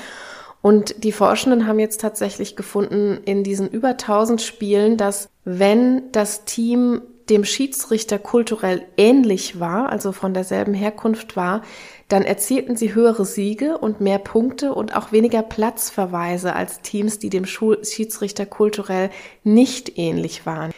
Und 0.62 1.04
die 1.04 1.12
Forschenden 1.12 1.66
haben 1.66 1.80
jetzt 1.80 2.02
tatsächlich 2.02 2.56
gefunden 2.56 3.20
in 3.26 3.44
diesen 3.44 3.68
über 3.68 3.90
1000 3.90 4.44
Spielen, 4.44 4.98
dass 4.98 5.28
wenn 5.44 6.12
das 6.12 6.46
Team 6.46 7.02
dem 7.30 7.44
Schiedsrichter 7.44 8.20
kulturell 8.20 8.86
ähnlich 8.98 9.60
war, 9.60 9.90
also 9.90 10.12
von 10.12 10.34
derselben 10.34 10.74
Herkunft 10.74 11.36
war, 11.36 11.62
dann 12.08 12.24
erzielten 12.24 12.76
sie 12.76 12.94
höhere 12.94 13.26
Siege 13.26 13.78
und 13.78 14.00
mehr 14.00 14.20
Punkte 14.20 14.74
und 14.74 14.96
auch 14.96 15.12
weniger 15.12 15.42
Platzverweise 15.42 16.54
als 16.54 16.82
Teams, 16.82 17.18
die 17.18 17.30
dem 17.30 17.46
Schiedsrichter 17.46 18.46
kulturell 18.46 19.10
nicht 19.44 19.98
ähnlich 19.98 20.46
waren. 20.46 20.72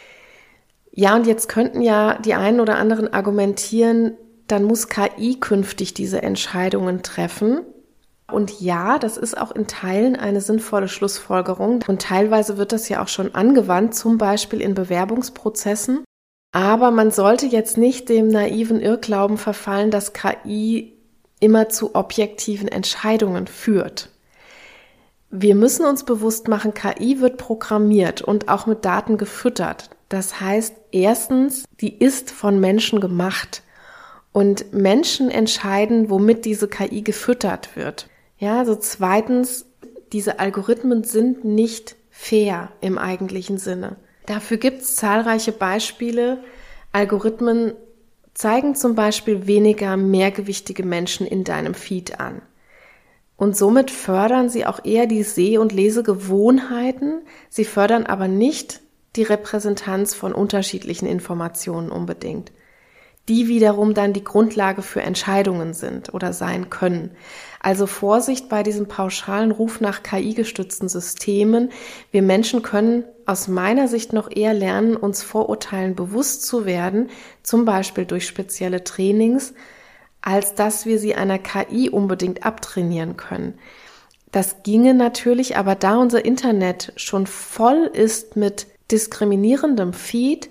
Ja, 0.90 1.14
und 1.14 1.26
jetzt 1.26 1.48
könnten 1.48 1.82
ja 1.82 2.18
die 2.18 2.34
einen 2.34 2.60
oder 2.60 2.76
anderen 2.76 3.12
argumentieren, 3.12 4.16
dann 4.46 4.64
muss 4.64 4.88
KI 4.88 5.38
künftig 5.38 5.94
diese 5.94 6.22
Entscheidungen 6.22 7.02
treffen. 7.02 7.60
Und 8.30 8.60
ja, 8.60 8.98
das 8.98 9.16
ist 9.16 9.38
auch 9.38 9.52
in 9.52 9.66
Teilen 9.66 10.16
eine 10.16 10.40
sinnvolle 10.40 10.88
Schlussfolgerung. 10.88 11.84
Und 11.86 12.02
teilweise 12.02 12.56
wird 12.56 12.72
das 12.72 12.88
ja 12.88 13.02
auch 13.02 13.08
schon 13.08 13.34
angewandt, 13.34 13.94
zum 13.94 14.18
Beispiel 14.18 14.60
in 14.60 14.74
Bewerbungsprozessen. 14.74 16.04
Aber 16.52 16.90
man 16.90 17.10
sollte 17.10 17.46
jetzt 17.46 17.76
nicht 17.76 18.08
dem 18.08 18.28
naiven 18.28 18.80
Irrglauben 18.80 19.36
verfallen, 19.36 19.90
dass 19.90 20.14
KI 20.14 20.97
immer 21.40 21.68
zu 21.68 21.94
objektiven 21.94 22.68
Entscheidungen 22.68 23.46
führt. 23.46 24.10
Wir 25.30 25.54
müssen 25.54 25.84
uns 25.84 26.04
bewusst 26.04 26.48
machen, 26.48 26.72
KI 26.72 27.20
wird 27.20 27.36
programmiert 27.36 28.22
und 28.22 28.48
auch 28.48 28.66
mit 28.66 28.84
Daten 28.84 29.18
gefüttert. 29.18 29.90
Das 30.08 30.40
heißt, 30.40 30.74
erstens, 30.90 31.64
die 31.80 31.98
ist 31.98 32.30
von 32.30 32.60
Menschen 32.60 33.00
gemacht. 33.00 33.62
Und 34.32 34.72
Menschen 34.72 35.30
entscheiden, 35.30 36.10
womit 36.10 36.44
diese 36.44 36.68
KI 36.68 37.02
gefüttert 37.02 37.76
wird. 37.76 38.08
Ja, 38.38 38.58
also 38.58 38.74
zweitens, 38.76 39.66
diese 40.12 40.38
Algorithmen 40.38 41.04
sind 41.04 41.44
nicht 41.44 41.96
fair 42.10 42.70
im 42.80 42.98
eigentlichen 42.98 43.58
Sinne. 43.58 43.96
Dafür 44.26 44.56
gibt 44.56 44.82
es 44.82 44.96
zahlreiche 44.96 45.52
Beispiele. 45.52 46.42
Algorithmen 46.92 47.72
zeigen 48.38 48.76
zum 48.76 48.94
Beispiel 48.94 49.48
weniger 49.48 49.96
mehrgewichtige 49.96 50.84
Menschen 50.84 51.26
in 51.26 51.42
deinem 51.42 51.74
Feed 51.74 52.20
an. 52.20 52.40
Und 53.36 53.56
somit 53.56 53.90
fördern 53.90 54.48
sie 54.48 54.64
auch 54.64 54.84
eher 54.84 55.06
die 55.06 55.24
Seh- 55.24 55.58
und 55.58 55.72
Lesegewohnheiten. 55.72 57.22
Sie 57.48 57.64
fördern 57.64 58.06
aber 58.06 58.28
nicht 58.28 58.80
die 59.16 59.24
Repräsentanz 59.24 60.14
von 60.14 60.32
unterschiedlichen 60.32 61.06
Informationen 61.06 61.90
unbedingt 61.90 62.52
die 63.28 63.46
wiederum 63.46 63.92
dann 63.94 64.12
die 64.12 64.24
Grundlage 64.24 64.82
für 64.82 65.02
Entscheidungen 65.02 65.74
sind 65.74 66.14
oder 66.14 66.32
sein 66.32 66.70
können. 66.70 67.10
Also 67.60 67.86
Vorsicht 67.86 68.48
bei 68.48 68.62
diesem 68.62 68.88
pauschalen 68.88 69.50
Ruf 69.50 69.80
nach 69.80 70.02
KI-gestützten 70.02 70.88
Systemen. 70.88 71.70
Wir 72.10 72.22
Menschen 72.22 72.62
können 72.62 73.04
aus 73.28 73.46
meiner 73.46 73.88
Sicht 73.88 74.12
noch 74.12 74.30
eher 74.34 74.54
lernen, 74.54 74.96
uns 74.96 75.22
Vorurteilen 75.22 75.94
bewusst 75.94 76.46
zu 76.46 76.64
werden, 76.64 77.10
zum 77.42 77.64
Beispiel 77.64 78.06
durch 78.06 78.26
spezielle 78.26 78.84
Trainings, 78.84 79.52
als 80.22 80.54
dass 80.54 80.86
wir 80.86 80.98
sie 80.98 81.14
einer 81.14 81.38
KI 81.38 81.90
unbedingt 81.90 82.44
abtrainieren 82.44 83.16
können. 83.16 83.58
Das 84.32 84.62
ginge 84.62 84.94
natürlich, 84.94 85.56
aber 85.56 85.74
da 85.74 85.96
unser 85.96 86.24
Internet 86.24 86.92
schon 86.96 87.26
voll 87.26 87.90
ist 87.92 88.36
mit 88.36 88.66
diskriminierendem 88.90 89.92
Feed, 89.92 90.50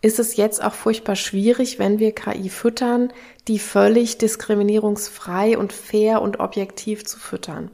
ist 0.00 0.18
es 0.18 0.36
jetzt 0.36 0.62
auch 0.62 0.74
furchtbar 0.74 1.16
schwierig, 1.16 1.78
wenn 1.78 1.98
wir 1.98 2.14
KI 2.14 2.50
füttern, 2.50 3.12
die 3.48 3.58
völlig 3.58 4.18
diskriminierungsfrei 4.18 5.58
und 5.58 5.72
fair 5.72 6.22
und 6.22 6.40
objektiv 6.40 7.04
zu 7.04 7.18
füttern. 7.18 7.70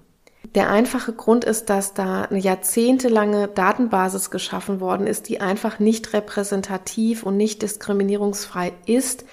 Der 0.54 0.70
einfache 0.70 1.12
Grund 1.12 1.44
ist, 1.44 1.68
dass 1.68 1.94
da 1.94 2.22
eine 2.22 2.38
jahrzehntelange 2.38 3.48
Datenbasis 3.48 4.30
geschaffen 4.30 4.80
worden 4.80 5.06
ist, 5.08 5.28
die 5.28 5.40
einfach 5.40 5.80
nicht 5.80 6.12
repräsentativ 6.12 7.24
und 7.24 7.36
nicht 7.36 7.62
diskriminierungsfrei 7.62 8.72
ist, 8.86 9.24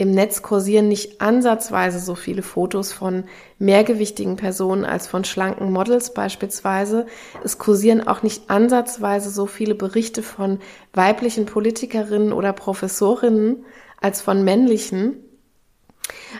im 0.00 0.12
Netz 0.12 0.40
kursieren 0.40 0.88
nicht 0.88 1.20
ansatzweise 1.20 1.98
so 1.98 2.14
viele 2.14 2.40
Fotos 2.40 2.90
von 2.90 3.24
mehrgewichtigen 3.58 4.36
Personen 4.36 4.86
als 4.86 5.06
von 5.06 5.24
schlanken 5.24 5.70
Models 5.70 6.14
beispielsweise. 6.14 7.04
Es 7.44 7.58
kursieren 7.58 8.08
auch 8.08 8.22
nicht 8.22 8.48
ansatzweise 8.48 9.28
so 9.28 9.44
viele 9.44 9.74
Berichte 9.74 10.22
von 10.22 10.60
weiblichen 10.94 11.44
Politikerinnen 11.44 12.32
oder 12.32 12.54
Professorinnen 12.54 13.66
als 14.00 14.22
von 14.22 14.42
männlichen. 14.42 15.16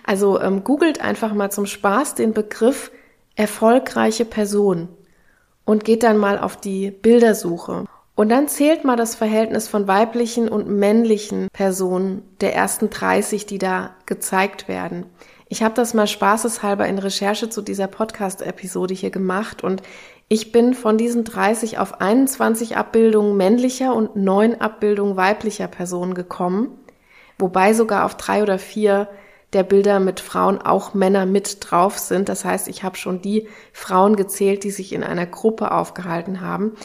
Also 0.04 0.40
ähm, 0.40 0.64
googelt 0.64 1.02
einfach 1.02 1.34
mal 1.34 1.50
zum 1.50 1.66
Spaß 1.66 2.14
den 2.14 2.32
Begriff 2.32 2.90
erfolgreiche 3.40 4.26
Person 4.26 4.88
und 5.64 5.84
geht 5.84 6.02
dann 6.02 6.18
mal 6.18 6.38
auf 6.38 6.58
die 6.58 6.90
Bildersuche. 6.90 7.86
Und 8.14 8.28
dann 8.28 8.48
zählt 8.48 8.84
mal 8.84 8.96
das 8.96 9.14
Verhältnis 9.14 9.66
von 9.66 9.88
weiblichen 9.88 10.46
und 10.46 10.68
männlichen 10.68 11.48
Personen 11.54 12.22
der 12.42 12.54
ersten 12.54 12.90
30, 12.90 13.46
die 13.46 13.56
da 13.56 13.94
gezeigt 14.04 14.68
werden. 14.68 15.06
Ich 15.48 15.62
habe 15.62 15.72
das 15.74 15.94
mal 15.94 16.06
spaßeshalber 16.06 16.86
in 16.86 16.98
Recherche 16.98 17.48
zu 17.48 17.62
dieser 17.62 17.86
Podcast-Episode 17.86 18.92
hier 18.92 19.10
gemacht 19.10 19.64
und 19.64 19.82
ich 20.28 20.52
bin 20.52 20.74
von 20.74 20.98
diesen 20.98 21.24
30 21.24 21.78
auf 21.78 22.02
21 22.02 22.76
Abbildungen 22.76 23.38
männlicher 23.38 23.94
und 23.94 24.16
9 24.16 24.60
Abbildungen 24.60 25.16
weiblicher 25.16 25.66
Personen 25.66 26.12
gekommen, 26.12 26.78
wobei 27.38 27.72
sogar 27.72 28.04
auf 28.04 28.18
drei 28.18 28.42
oder 28.42 28.58
vier 28.58 29.08
der 29.52 29.62
Bilder 29.62 30.00
mit 30.00 30.20
Frauen 30.20 30.58
auch 30.58 30.94
Männer 30.94 31.26
mit 31.26 31.58
drauf 31.60 31.98
sind. 31.98 32.28
Das 32.28 32.44
heißt, 32.44 32.68
ich 32.68 32.82
habe 32.82 32.96
schon 32.96 33.20
die 33.20 33.48
Frauen 33.72 34.16
gezählt, 34.16 34.64
die 34.64 34.70
sich 34.70 34.92
in 34.92 35.02
einer 35.02 35.26
Gruppe 35.26 35.72
aufgehalten 35.72 36.40
haben. 36.40 36.76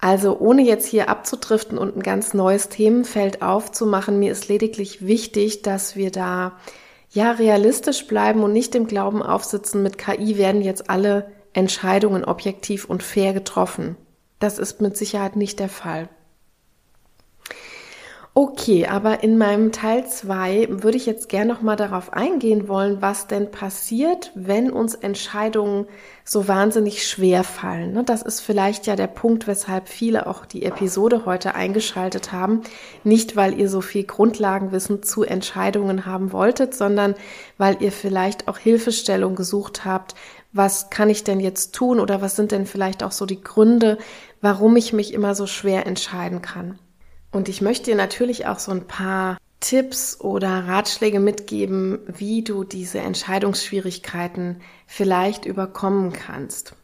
Also 0.00 0.38
ohne 0.38 0.62
jetzt 0.62 0.86
hier 0.86 1.08
abzudriften 1.08 1.76
und 1.76 1.96
ein 1.96 2.02
ganz 2.02 2.32
neues 2.32 2.70
Themenfeld 2.70 3.42
aufzumachen, 3.42 4.18
mir 4.18 4.32
ist 4.32 4.48
lediglich 4.48 5.06
wichtig, 5.06 5.62
dass 5.62 5.94
wir 5.94 6.10
da 6.10 6.52
ja 7.10 7.32
realistisch 7.32 8.06
bleiben 8.06 8.42
und 8.42 8.52
nicht 8.52 8.74
im 8.74 8.86
Glauben 8.86 9.22
aufsitzen, 9.22 9.82
mit 9.82 9.98
KI 9.98 10.38
werden 10.38 10.62
jetzt 10.62 10.88
alle 10.88 11.30
Entscheidungen 11.52 12.24
objektiv 12.24 12.86
und 12.86 13.02
fair 13.02 13.34
getroffen. 13.34 13.96
Das 14.38 14.58
ist 14.58 14.80
mit 14.80 14.96
Sicherheit 14.96 15.36
nicht 15.36 15.58
der 15.58 15.68
Fall. 15.68 16.08
Okay, 18.32 18.86
aber 18.86 19.24
in 19.24 19.38
meinem 19.38 19.72
Teil 19.72 20.06
2 20.06 20.68
würde 20.70 20.96
ich 20.96 21.04
jetzt 21.04 21.28
gerne 21.28 21.52
noch 21.52 21.62
mal 21.62 21.74
darauf 21.74 22.12
eingehen 22.12 22.68
wollen, 22.68 23.02
was 23.02 23.26
denn 23.26 23.50
passiert, 23.50 24.30
wenn 24.36 24.70
uns 24.70 24.94
Entscheidungen 24.94 25.88
so 26.24 26.46
wahnsinnig 26.46 27.04
schwer 27.08 27.42
fallen. 27.42 27.92
Ne, 27.92 28.04
das 28.04 28.22
ist 28.22 28.40
vielleicht 28.40 28.86
ja 28.86 28.94
der 28.94 29.08
Punkt, 29.08 29.48
weshalb 29.48 29.88
viele 29.88 30.28
auch 30.28 30.46
die 30.46 30.62
Episode 30.62 31.26
heute 31.26 31.56
eingeschaltet 31.56 32.30
haben. 32.30 32.60
Nicht, 33.02 33.34
weil 33.34 33.58
ihr 33.58 33.68
so 33.68 33.80
viel 33.80 34.04
Grundlagenwissen 34.04 35.02
zu 35.02 35.24
Entscheidungen 35.24 36.06
haben 36.06 36.30
wolltet, 36.30 36.72
sondern 36.72 37.16
weil 37.58 37.82
ihr 37.82 37.90
vielleicht 37.90 38.46
auch 38.46 38.58
Hilfestellung 38.58 39.34
gesucht 39.34 39.84
habt. 39.84 40.14
Was 40.52 40.88
kann 40.88 41.10
ich 41.10 41.24
denn 41.24 41.40
jetzt 41.40 41.74
tun 41.74 41.98
oder 41.98 42.22
was 42.22 42.36
sind 42.36 42.52
denn 42.52 42.66
vielleicht 42.66 43.02
auch 43.02 43.12
so 43.12 43.26
die 43.26 43.42
Gründe, 43.42 43.98
warum 44.40 44.76
ich 44.76 44.92
mich 44.92 45.12
immer 45.14 45.34
so 45.34 45.48
schwer 45.48 45.84
entscheiden 45.84 46.42
kann? 46.42 46.78
Und 47.32 47.48
ich 47.48 47.60
möchte 47.60 47.90
dir 47.90 47.96
natürlich 47.96 48.46
auch 48.46 48.58
so 48.58 48.72
ein 48.72 48.86
paar 48.86 49.38
Tipps 49.60 50.20
oder 50.20 50.66
Ratschläge 50.66 51.20
mitgeben, 51.20 51.98
wie 52.06 52.42
du 52.42 52.64
diese 52.64 53.00
Entscheidungsschwierigkeiten 53.00 54.62
vielleicht 54.86 55.44
überkommen 55.44 56.12
kannst. 56.12 56.74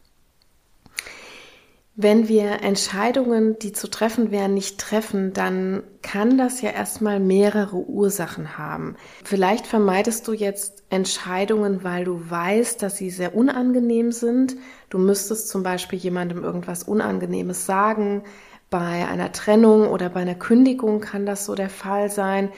Wenn 1.99 2.27
wir 2.27 2.61
Entscheidungen, 2.61 3.57
die 3.57 3.71
zu 3.71 3.89
treffen 3.89 4.29
wären, 4.29 4.53
nicht 4.53 4.79
treffen, 4.79 5.33
dann 5.33 5.81
kann 6.03 6.37
das 6.37 6.61
ja 6.61 6.69
erstmal 6.69 7.19
mehrere 7.19 7.77
Ursachen 7.77 8.59
haben. 8.59 8.95
Vielleicht 9.23 9.65
vermeidest 9.65 10.27
du 10.27 10.33
jetzt 10.33 10.83
Entscheidungen, 10.91 11.83
weil 11.83 12.05
du 12.05 12.21
weißt, 12.29 12.83
dass 12.83 12.97
sie 12.97 13.09
sehr 13.09 13.35
unangenehm 13.35 14.11
sind. 14.11 14.57
Du 14.91 14.99
müsstest 14.99 15.49
zum 15.49 15.63
Beispiel 15.63 15.97
jemandem 15.97 16.43
irgendwas 16.43 16.83
Unangenehmes 16.83 17.65
sagen. 17.65 18.21
Bei 18.69 19.07
einer 19.07 19.31
Trennung 19.31 19.87
oder 19.87 20.09
bei 20.09 20.19
einer 20.21 20.35
Kündigung 20.35 20.99
kann 20.99 21.25
das 21.25 21.45
so 21.45 21.55
der 21.55 21.69
Fall 21.69 22.09
sein. 22.09 22.49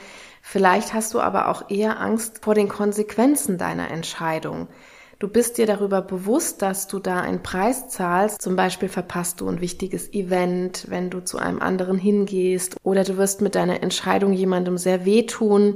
Vielleicht 0.42 0.92
hast 0.92 1.14
du 1.14 1.20
aber 1.20 1.48
auch 1.48 1.70
eher 1.70 2.00
Angst 2.00 2.44
vor 2.44 2.54
den 2.54 2.68
Konsequenzen 2.68 3.58
deiner 3.58 3.90
Entscheidung. 3.90 4.66
Du 5.20 5.28
bist 5.28 5.58
dir 5.58 5.66
darüber 5.66 6.00
bewusst, 6.00 6.62
dass 6.62 6.88
du 6.88 6.98
da 6.98 7.20
einen 7.20 7.42
Preis 7.42 7.90
zahlst. 7.90 8.40
Zum 8.40 8.56
Beispiel 8.56 8.88
verpasst 8.88 9.40
du 9.40 9.48
ein 9.48 9.60
wichtiges 9.60 10.12
Event, 10.12 10.86
wenn 10.88 11.10
du 11.10 11.20
zu 11.20 11.38
einem 11.38 11.60
anderen 11.60 11.98
hingehst 11.98 12.76
oder 12.82 13.04
du 13.04 13.16
wirst 13.16 13.42
mit 13.42 13.54
deiner 13.54 13.82
Entscheidung 13.82 14.32
jemandem 14.32 14.78
sehr 14.78 15.04
wehtun. 15.04 15.74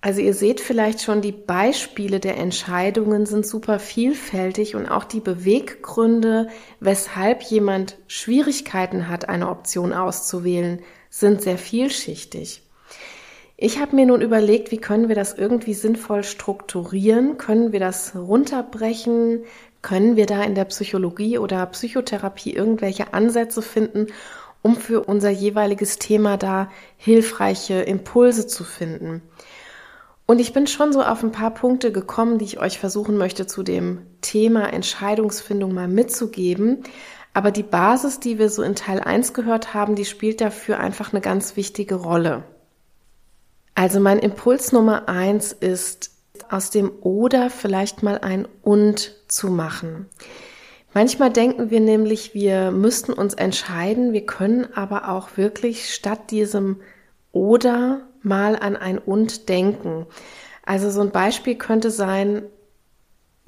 Also 0.00 0.20
ihr 0.20 0.34
seht 0.34 0.60
vielleicht 0.60 1.02
schon, 1.02 1.22
die 1.22 1.32
Beispiele 1.32 2.20
der 2.20 2.36
Entscheidungen 2.36 3.26
sind 3.26 3.44
super 3.44 3.80
vielfältig 3.80 4.76
und 4.76 4.86
auch 4.86 5.02
die 5.02 5.18
Beweggründe, 5.18 6.48
weshalb 6.78 7.42
jemand 7.42 7.96
Schwierigkeiten 8.06 9.08
hat, 9.08 9.28
eine 9.28 9.48
Option 9.48 9.92
auszuwählen, 9.92 10.82
sind 11.10 11.42
sehr 11.42 11.58
vielschichtig. 11.58 12.62
Ich 13.56 13.80
habe 13.80 13.96
mir 13.96 14.06
nun 14.06 14.20
überlegt, 14.22 14.70
wie 14.70 14.78
können 14.78 15.08
wir 15.08 15.16
das 15.16 15.34
irgendwie 15.34 15.74
sinnvoll 15.74 16.22
strukturieren? 16.22 17.36
Können 17.38 17.72
wir 17.72 17.80
das 17.80 18.14
runterbrechen? 18.14 19.42
Können 19.82 20.14
wir 20.14 20.26
da 20.26 20.44
in 20.44 20.54
der 20.54 20.66
Psychologie 20.66 21.38
oder 21.38 21.66
Psychotherapie 21.66 22.54
irgendwelche 22.54 23.14
Ansätze 23.14 23.62
finden, 23.62 24.06
um 24.62 24.76
für 24.76 25.02
unser 25.02 25.30
jeweiliges 25.30 25.98
Thema 25.98 26.36
da 26.36 26.70
hilfreiche 26.98 27.80
Impulse 27.80 28.46
zu 28.46 28.62
finden? 28.62 29.22
Und 30.30 30.40
ich 30.40 30.52
bin 30.52 30.66
schon 30.66 30.92
so 30.92 31.02
auf 31.02 31.22
ein 31.22 31.32
paar 31.32 31.54
Punkte 31.54 31.90
gekommen, 31.90 32.36
die 32.36 32.44
ich 32.44 32.60
euch 32.60 32.78
versuchen 32.78 33.16
möchte 33.16 33.46
zu 33.46 33.62
dem 33.62 34.02
Thema 34.20 34.70
Entscheidungsfindung 34.70 35.72
mal 35.72 35.88
mitzugeben. 35.88 36.82
Aber 37.32 37.50
die 37.50 37.62
Basis, 37.62 38.20
die 38.20 38.38
wir 38.38 38.50
so 38.50 38.62
in 38.62 38.74
Teil 38.74 39.00
1 39.00 39.32
gehört 39.32 39.72
haben, 39.72 39.94
die 39.94 40.04
spielt 40.04 40.42
dafür 40.42 40.80
einfach 40.80 41.14
eine 41.14 41.22
ganz 41.22 41.56
wichtige 41.56 41.94
Rolle. 41.94 42.44
Also 43.74 44.00
mein 44.00 44.18
Impuls 44.18 44.70
Nummer 44.70 45.08
1 45.08 45.52
ist, 45.52 46.10
aus 46.50 46.68
dem 46.68 46.92
oder 47.00 47.48
vielleicht 47.48 48.02
mal 48.02 48.18
ein 48.18 48.46
und 48.60 49.14
zu 49.28 49.48
machen. 49.48 50.10
Manchmal 50.92 51.32
denken 51.32 51.70
wir 51.70 51.80
nämlich, 51.80 52.34
wir 52.34 52.70
müssten 52.70 53.14
uns 53.14 53.32
entscheiden, 53.32 54.12
wir 54.12 54.26
können 54.26 54.66
aber 54.74 55.08
auch 55.08 55.38
wirklich 55.38 55.94
statt 55.94 56.30
diesem 56.30 56.80
oder 57.32 58.02
mal 58.22 58.56
an 58.56 58.76
ein 58.76 58.98
und 58.98 59.48
denken. 59.48 60.06
Also 60.64 60.90
so 60.90 61.00
ein 61.00 61.10
Beispiel 61.10 61.56
könnte 61.56 61.90
sein, 61.90 62.42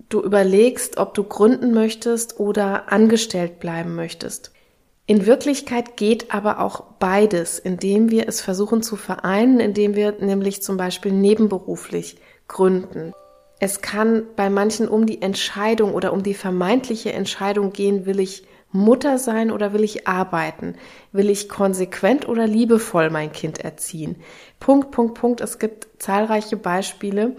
du 0.08 0.22
überlegst, 0.22 0.96
ob 0.96 1.14
du 1.14 1.24
gründen 1.24 1.72
möchtest 1.72 2.40
oder 2.40 2.92
angestellt 2.92 3.60
bleiben 3.60 3.94
möchtest. 3.94 4.52
In 5.06 5.26
Wirklichkeit 5.26 5.96
geht 5.96 6.32
aber 6.32 6.60
auch 6.60 6.82
beides, 7.00 7.58
indem 7.58 8.10
wir 8.10 8.28
es 8.28 8.40
versuchen 8.40 8.82
zu 8.82 8.96
vereinen, 8.96 9.58
indem 9.58 9.96
wir 9.96 10.12
nämlich 10.20 10.62
zum 10.62 10.76
Beispiel 10.76 11.12
nebenberuflich 11.12 12.18
Gründen. 12.46 13.12
Es 13.58 13.82
kann 13.82 14.22
bei 14.36 14.48
manchen 14.48 14.88
um 14.88 15.06
die 15.06 15.20
Entscheidung 15.20 15.94
oder 15.94 16.12
um 16.12 16.22
die 16.22 16.34
vermeintliche 16.34 17.12
Entscheidung 17.12 17.72
gehen, 17.72 18.06
will 18.06 18.20
ich 18.20 18.44
Mutter 18.72 19.18
sein 19.18 19.50
oder 19.50 19.72
will 19.72 19.82
ich 19.82 20.06
arbeiten? 20.06 20.76
Will 21.12 21.28
ich 21.28 21.48
konsequent 21.48 22.28
oder 22.28 22.46
liebevoll 22.46 23.10
mein 23.10 23.32
Kind 23.32 23.58
erziehen? 23.58 24.16
Punkt, 24.60 24.90
Punkt, 24.92 25.14
Punkt. 25.14 25.40
Es 25.40 25.58
gibt 25.58 25.88
zahlreiche 25.98 26.56
Beispiele. 26.56 27.36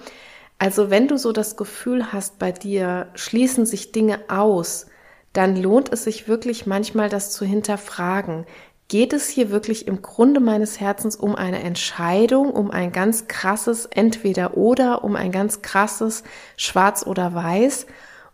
Also 0.57 0.89
wenn 0.89 1.07
du 1.07 1.17
so 1.17 1.31
das 1.31 1.57
Gefühl 1.57 2.11
hast, 2.11 2.37
bei 2.37 2.51
dir 2.51 3.07
schließen 3.15 3.65
sich 3.65 3.91
Dinge 3.91 4.19
aus, 4.27 4.87
dann 5.33 5.55
lohnt 5.55 5.91
es 5.91 6.03
sich 6.03 6.27
wirklich 6.27 6.65
manchmal, 6.65 7.09
das 7.09 7.31
zu 7.31 7.45
hinterfragen. 7.45 8.45
Geht 8.89 9.13
es 9.13 9.29
hier 9.29 9.51
wirklich 9.51 9.87
im 9.87 10.01
Grunde 10.01 10.41
meines 10.41 10.81
Herzens 10.81 11.15
um 11.15 11.33
eine 11.33 11.63
Entscheidung, 11.63 12.51
um 12.51 12.71
ein 12.71 12.91
ganz 12.91 13.29
krasses 13.29 13.85
Entweder 13.85 14.57
oder, 14.57 15.05
um 15.05 15.15
ein 15.15 15.31
ganz 15.31 15.61
krasses 15.61 16.23
Schwarz 16.57 17.05
oder 17.07 17.33
Weiß? 17.33 17.85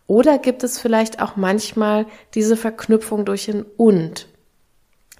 Oder 0.08 0.38
gibt 0.38 0.64
es 0.64 0.80
vielleicht 0.80 1.22
auch 1.22 1.36
manchmal 1.36 2.06
diese 2.34 2.56
Verknüpfung 2.56 3.24
durch 3.24 3.48
ein 3.48 3.64
Und, 3.76 4.26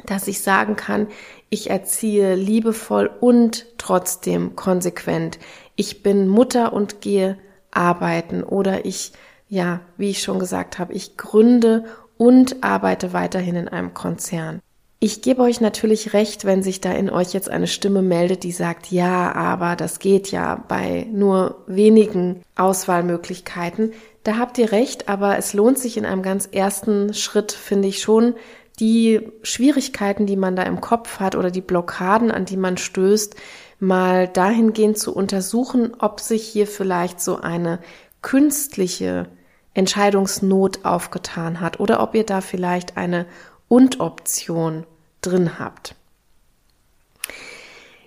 dass 0.06 0.26
ich 0.26 0.40
sagen 0.40 0.74
kann, 0.74 1.08
ich 1.50 1.70
erziehe 1.70 2.34
liebevoll 2.34 3.10
und 3.20 3.66
trotzdem 3.76 4.56
konsequent. 4.56 5.38
Ich 5.76 6.02
bin 6.02 6.26
Mutter 6.26 6.72
und 6.72 7.00
gehe 7.02 7.38
arbeiten 7.70 8.42
oder 8.42 8.86
ich, 8.86 9.12
ja, 9.48 9.80
wie 9.98 10.10
ich 10.10 10.22
schon 10.22 10.38
gesagt 10.38 10.78
habe, 10.78 10.94
ich 10.94 11.18
gründe 11.18 11.84
und 12.16 12.64
arbeite 12.64 13.12
weiterhin 13.12 13.56
in 13.56 13.68
einem 13.68 13.92
Konzern. 13.92 14.60
Ich 15.00 15.22
gebe 15.22 15.42
euch 15.42 15.60
natürlich 15.60 16.12
recht, 16.12 16.44
wenn 16.44 16.64
sich 16.64 16.80
da 16.80 16.90
in 16.90 17.08
euch 17.08 17.32
jetzt 17.32 17.48
eine 17.48 17.68
Stimme 17.68 18.02
meldet, 18.02 18.42
die 18.42 18.50
sagt, 18.50 18.90
ja, 18.90 19.32
aber 19.32 19.76
das 19.76 20.00
geht 20.00 20.32
ja 20.32 20.64
bei 20.66 21.06
nur 21.12 21.62
wenigen 21.68 22.42
Auswahlmöglichkeiten. 22.56 23.92
Da 24.28 24.36
habt 24.36 24.58
ihr 24.58 24.72
recht, 24.72 25.08
aber 25.08 25.38
es 25.38 25.54
lohnt 25.54 25.78
sich 25.78 25.96
in 25.96 26.04
einem 26.04 26.20
ganz 26.20 26.46
ersten 26.52 27.14
Schritt, 27.14 27.50
finde 27.50 27.88
ich 27.88 28.02
schon, 28.02 28.34
die 28.78 29.26
Schwierigkeiten, 29.42 30.26
die 30.26 30.36
man 30.36 30.54
da 30.54 30.64
im 30.64 30.82
Kopf 30.82 31.18
hat 31.18 31.34
oder 31.34 31.50
die 31.50 31.62
Blockaden, 31.62 32.30
an 32.30 32.44
die 32.44 32.58
man 32.58 32.76
stößt, 32.76 33.36
mal 33.80 34.28
dahingehend 34.28 34.98
zu 34.98 35.16
untersuchen, 35.16 35.94
ob 35.98 36.20
sich 36.20 36.46
hier 36.46 36.66
vielleicht 36.66 37.22
so 37.22 37.40
eine 37.40 37.78
künstliche 38.20 39.28
Entscheidungsnot 39.72 40.84
aufgetan 40.84 41.62
hat 41.62 41.80
oder 41.80 42.02
ob 42.02 42.14
ihr 42.14 42.26
da 42.26 42.42
vielleicht 42.42 42.98
eine 42.98 43.24
und-Option 43.68 44.84
drin 45.22 45.58
habt. 45.58 45.94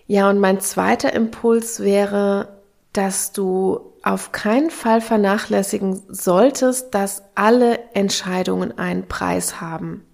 Ja, 0.05 0.29
und 0.29 0.39
mein 0.39 0.59
zweiter 0.59 1.13
Impuls 1.13 1.79
wäre, 1.79 2.59
dass 2.93 3.31
du 3.31 3.90
auf 4.03 4.31
keinen 4.31 4.71
Fall 4.71 5.01
vernachlässigen 5.01 6.01
solltest, 6.07 6.93
dass 6.93 7.23
alle 7.35 7.79
Entscheidungen 7.93 8.77
einen 8.77 9.07
Preis 9.07 9.61
haben. 9.61 10.05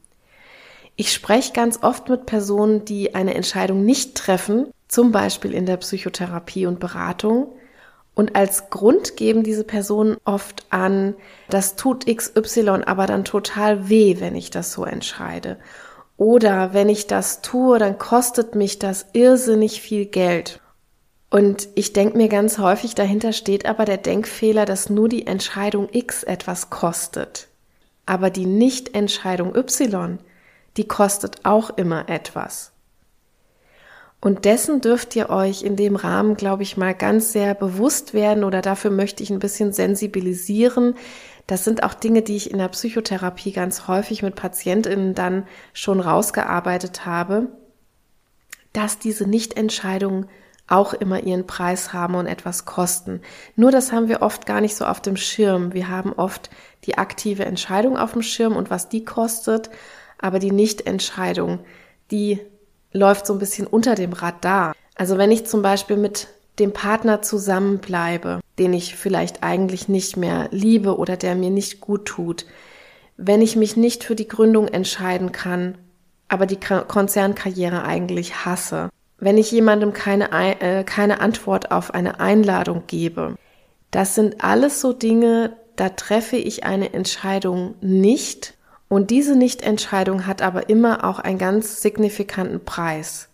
Ich 0.95 1.13
spreche 1.13 1.53
ganz 1.53 1.83
oft 1.83 2.09
mit 2.09 2.25
Personen, 2.25 2.83
die 2.83 3.15
eine 3.15 3.35
Entscheidung 3.35 3.85
nicht 3.85 4.15
treffen, 4.15 4.71
zum 4.87 5.11
Beispiel 5.11 5.53
in 5.53 5.65
der 5.65 5.77
Psychotherapie 5.77 6.65
und 6.65 6.79
Beratung, 6.79 7.53
und 8.17 8.35
als 8.35 8.71
Grund 8.71 9.15
geben 9.15 9.43
diese 9.43 9.63
Personen 9.63 10.17
oft 10.25 10.65
an, 10.71 11.13
das 11.51 11.75
tut 11.75 12.07
XY 12.07 12.81
aber 12.87 13.05
dann 13.05 13.25
total 13.25 13.89
weh, 13.89 14.15
wenn 14.19 14.35
ich 14.35 14.49
das 14.49 14.71
so 14.71 14.85
entscheide. 14.85 15.59
Oder 16.17 16.73
wenn 16.73 16.89
ich 16.89 17.05
das 17.05 17.43
tue, 17.43 17.77
dann 17.77 17.99
kostet 17.99 18.55
mich 18.55 18.79
das 18.79 19.05
irrsinnig 19.13 19.81
viel 19.81 20.07
Geld. 20.07 20.61
Und 21.29 21.67
ich 21.75 21.91
denke 21.93 22.17
mir 22.17 22.29
ganz 22.29 22.57
häufig, 22.57 22.95
dahinter 22.95 23.33
steht 23.33 23.65
aber 23.65 23.85
der 23.85 23.97
Denkfehler, 23.97 24.65
dass 24.65 24.89
nur 24.89 25.09
die 25.09 25.27
Entscheidung 25.27 25.89
X 25.91 26.23
etwas 26.23 26.69
kostet. 26.69 27.47
Aber 28.05 28.29
die 28.29 28.45
Nicht-Entscheidung 28.45 29.53
Y, 29.55 30.19
die 30.77 30.87
kostet 30.87 31.45
auch 31.45 31.71
immer 31.71 32.07
etwas. 32.07 32.71
Und 34.19 34.45
dessen 34.45 34.81
dürft 34.81 35.15
ihr 35.15 35.29
euch 35.29 35.63
in 35.63 35.75
dem 35.75 35.95
Rahmen, 35.95 36.35
glaube 36.35 36.63
ich, 36.63 36.77
mal 36.77 36.95
ganz 36.95 37.33
sehr 37.33 37.53
bewusst 37.53 38.13
werden 38.13 38.43
oder 38.43 38.61
dafür 38.61 38.89
möchte 38.89 39.21
ich 39.21 39.29
ein 39.29 39.39
bisschen 39.39 39.73
sensibilisieren. 39.73 40.95
Das 41.45 41.63
sind 41.63 41.83
auch 41.83 41.93
Dinge, 41.93 42.23
die 42.23 42.35
ich 42.35 42.49
in 42.49 42.57
der 42.57 42.69
Psychotherapie 42.69 43.51
ganz 43.51 43.87
häufig 43.87 44.23
mit 44.23 44.35
Patientinnen 44.35 45.13
dann 45.13 45.45
schon 45.73 45.99
rausgearbeitet 45.99 47.05
habe, 47.05 47.47
dass 48.73 48.97
diese 48.97 49.27
Nichtentscheidungen 49.27 50.27
auch 50.67 50.93
immer 50.93 51.23
ihren 51.23 51.47
Preis 51.47 51.93
haben 51.93 52.15
und 52.15 52.27
etwas 52.27 52.65
kosten. 52.65 53.21
Nur 53.55 53.71
das 53.71 53.91
haben 53.91 54.09
wir 54.09 54.21
oft 54.21 54.45
gar 54.45 54.61
nicht 54.61 54.75
so 54.75 54.85
auf 54.85 55.01
dem 55.01 55.15
Schirm. 55.15 55.73
Wir 55.73 55.87
haben 55.87 56.13
oft 56.13 56.49
die 56.85 56.97
aktive 56.97 57.45
Entscheidung 57.45 57.97
auf 57.97 58.13
dem 58.13 58.21
Schirm 58.21 58.55
und 58.55 58.69
was 58.69 58.89
die 58.89 59.05
kostet, 59.05 59.69
aber 60.19 60.39
die 60.39 60.51
Nichtentscheidung, 60.51 61.59
die 62.11 62.39
läuft 62.91 63.27
so 63.27 63.33
ein 63.33 63.39
bisschen 63.39 63.67
unter 63.67 63.95
dem 63.95 64.13
Radar. 64.13 64.73
Also 64.95 65.17
wenn 65.17 65.31
ich 65.31 65.45
zum 65.45 65.61
Beispiel 65.61 65.97
mit 65.97 66.27
dem 66.59 66.73
Partner 66.73 67.21
zusammenbleibe, 67.21 68.39
den 68.57 68.73
ich 68.73 68.95
vielleicht 68.95 69.43
eigentlich 69.43 69.87
nicht 69.87 70.17
mehr 70.17 70.47
liebe 70.51 70.97
oder 70.97 71.15
der 71.15 71.35
mir 71.35 71.51
nicht 71.51 71.79
gut 71.79 72.05
tut, 72.05 72.45
wenn 73.15 73.41
ich 73.41 73.55
mich 73.55 73.77
nicht 73.77 74.03
für 74.03 74.15
die 74.15 74.27
Gründung 74.27 74.67
entscheiden 74.67 75.31
kann, 75.31 75.77
aber 76.27 76.45
die 76.45 76.57
Konzernkarriere 76.57 77.83
eigentlich 77.83 78.45
hasse, 78.45 78.89
wenn 79.19 79.37
ich 79.37 79.51
jemandem 79.51 79.93
keine, 79.93 80.31
äh, 80.61 80.83
keine 80.83 81.21
Antwort 81.21 81.71
auf 81.71 81.93
eine 81.93 82.19
Einladung 82.19 82.83
gebe, 82.87 83.35
das 83.91 84.15
sind 84.15 84.43
alles 84.43 84.81
so 84.81 84.93
Dinge, 84.93 85.55
da 85.75 85.89
treffe 85.89 86.37
ich 86.37 86.63
eine 86.63 86.93
Entscheidung 86.93 87.75
nicht, 87.81 88.57
und 88.89 89.09
diese 89.11 89.35
Nichtentscheidung 89.35 90.27
hat 90.27 90.41
aber 90.41 90.69
immer 90.69 91.03
auch 91.03 91.19
einen 91.19 91.37
ganz 91.37 91.81
signifikanten 91.81 92.63
Preis. 92.63 93.29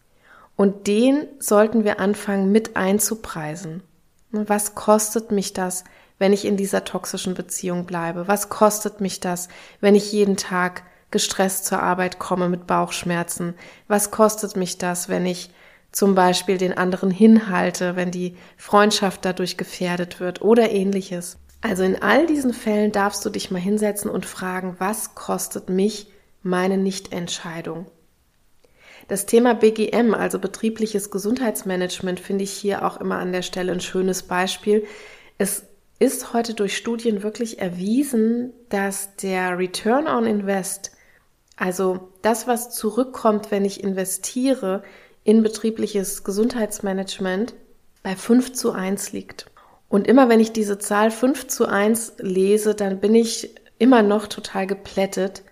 Und 0.55 0.87
den 0.87 1.27
sollten 1.39 1.83
wir 1.83 1.99
anfangen 1.99 2.51
mit 2.51 2.75
einzupreisen. 2.75 3.83
Was 4.31 4.75
kostet 4.75 5.31
mich 5.31 5.53
das, 5.53 5.83
wenn 6.17 6.33
ich 6.33 6.45
in 6.45 6.57
dieser 6.57 6.83
toxischen 6.85 7.33
Beziehung 7.35 7.85
bleibe? 7.85 8.27
Was 8.27 8.49
kostet 8.49 8.99
mich 8.99 9.19
das, 9.19 9.47
wenn 9.79 9.95
ich 9.95 10.11
jeden 10.11 10.37
Tag 10.37 10.83
gestresst 11.11 11.65
zur 11.65 11.81
Arbeit 11.81 12.17
komme 12.17 12.49
mit 12.49 12.65
Bauchschmerzen? 12.65 13.53
Was 13.87 14.09
kostet 14.09 14.55
mich 14.55 14.79
das, 14.79 15.09
wenn 15.09 15.25
ich 15.25 15.51
zum 15.93 16.15
Beispiel 16.15 16.58
den 16.58 16.75
anderen 16.75 17.12
hinhalte, 17.12 17.95
wenn 17.95 18.12
die 18.12 18.36
Freundschaft 18.58 19.23
dadurch 19.23 19.56
gefährdet 19.56 20.19
wird 20.19 20.41
oder 20.41 20.71
ähnliches? 20.71 21.38
Also 21.62 21.84
in 21.84 22.01
all 22.01 22.25
diesen 22.25 22.53
Fällen 22.53 22.91
darfst 22.91 23.23
du 23.23 23.29
dich 23.29 23.49
mal 23.49 23.62
hinsetzen 23.62 24.12
und 24.12 24.25
fragen, 24.25 24.75
was 24.79 25.15
kostet 25.15 25.69
mich 25.69 26.08
meine 26.41 26.77
Nichtentscheidung? 26.77 27.86
Das 29.08 29.25
Thema 29.25 29.53
BGM, 29.53 30.13
also 30.13 30.39
betriebliches 30.39 31.12
Gesundheitsmanagement, 31.12 32.19
finde 32.19 32.43
ich 32.43 32.51
hier 32.51 32.86
auch 32.86 32.99
immer 32.99 33.19
an 33.19 33.32
der 33.32 33.41
Stelle 33.43 33.71
ein 33.71 33.82
schönes 33.82 34.23
Beispiel. 34.23 34.86
Es 35.38 35.63
ist 35.99 36.34
heute 36.34 36.53
durch 36.53 36.75
Studien 36.75 37.21
wirklich 37.21 37.60
erwiesen, 37.60 38.51
dass 38.69 39.15
der 39.17 39.58
Return 39.58 40.08
on 40.08 40.25
Invest, 40.25 40.91
also 41.56 42.10
das, 42.23 42.47
was 42.47 42.71
zurückkommt, 42.71 43.51
wenn 43.51 43.63
ich 43.63 43.84
investiere 43.84 44.84
in 45.23 45.43
betriebliches 45.43 46.23
Gesundheitsmanagement, 46.23 47.53
bei 48.03 48.15
5 48.15 48.53
zu 48.53 48.71
1 48.73 49.13
liegt. 49.13 49.49
Und 49.88 50.07
immer 50.07 50.27
wenn 50.27 50.39
ich 50.39 50.51
diese 50.51 50.77
Zahl 50.77 51.12
5 51.12 51.47
zu 51.47 51.67
1 51.67 52.13
lese, 52.17 52.75
dann 52.75 52.99
bin 52.99 53.15
ich 53.15 53.55
immer 53.77 54.01
noch 54.01 54.27
total 54.27 54.67
geplättet. 54.67 55.43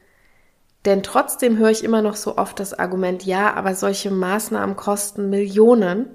Denn 0.86 1.03
trotzdem 1.03 1.57
höre 1.57 1.69
ich 1.69 1.84
immer 1.84 2.01
noch 2.01 2.15
so 2.15 2.38
oft 2.38 2.60
das 2.60 2.73
Argument, 2.73 3.23
ja, 3.23 3.53
aber 3.53 3.75
solche 3.75 4.10
Maßnahmen 4.12 4.75
kosten 4.75 5.29
Millionen. 5.29 6.07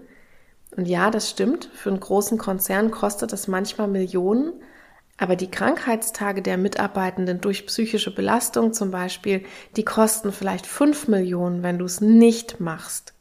Und 0.77 0.87
ja, 0.89 1.11
das 1.11 1.31
stimmt. 1.31 1.71
Für 1.73 1.91
einen 1.91 2.01
großen 2.01 2.37
Konzern 2.37 2.91
kostet 2.91 3.33
das 3.33 3.49
manchmal 3.49 3.89
Millionen. 3.89 4.53
Aber 5.19 5.37
die 5.37 5.51
Krankheitstage 5.51 6.43
der 6.43 6.59
Mitarbeitenden 6.59 7.41
durch 7.41 7.67
psychische 7.67 8.15
Belastung 8.15 8.75
zum 8.75 8.91
Beispiel, 8.91 9.45
die 9.77 9.85
kosten 9.85 10.33
vielleicht 10.33 10.67
5 10.67 11.09
Millionen, 11.09 11.63
wenn 11.63 11.79
du 11.79 11.87
es 11.87 12.01
nicht 12.03 12.61
machst. 12.61 13.16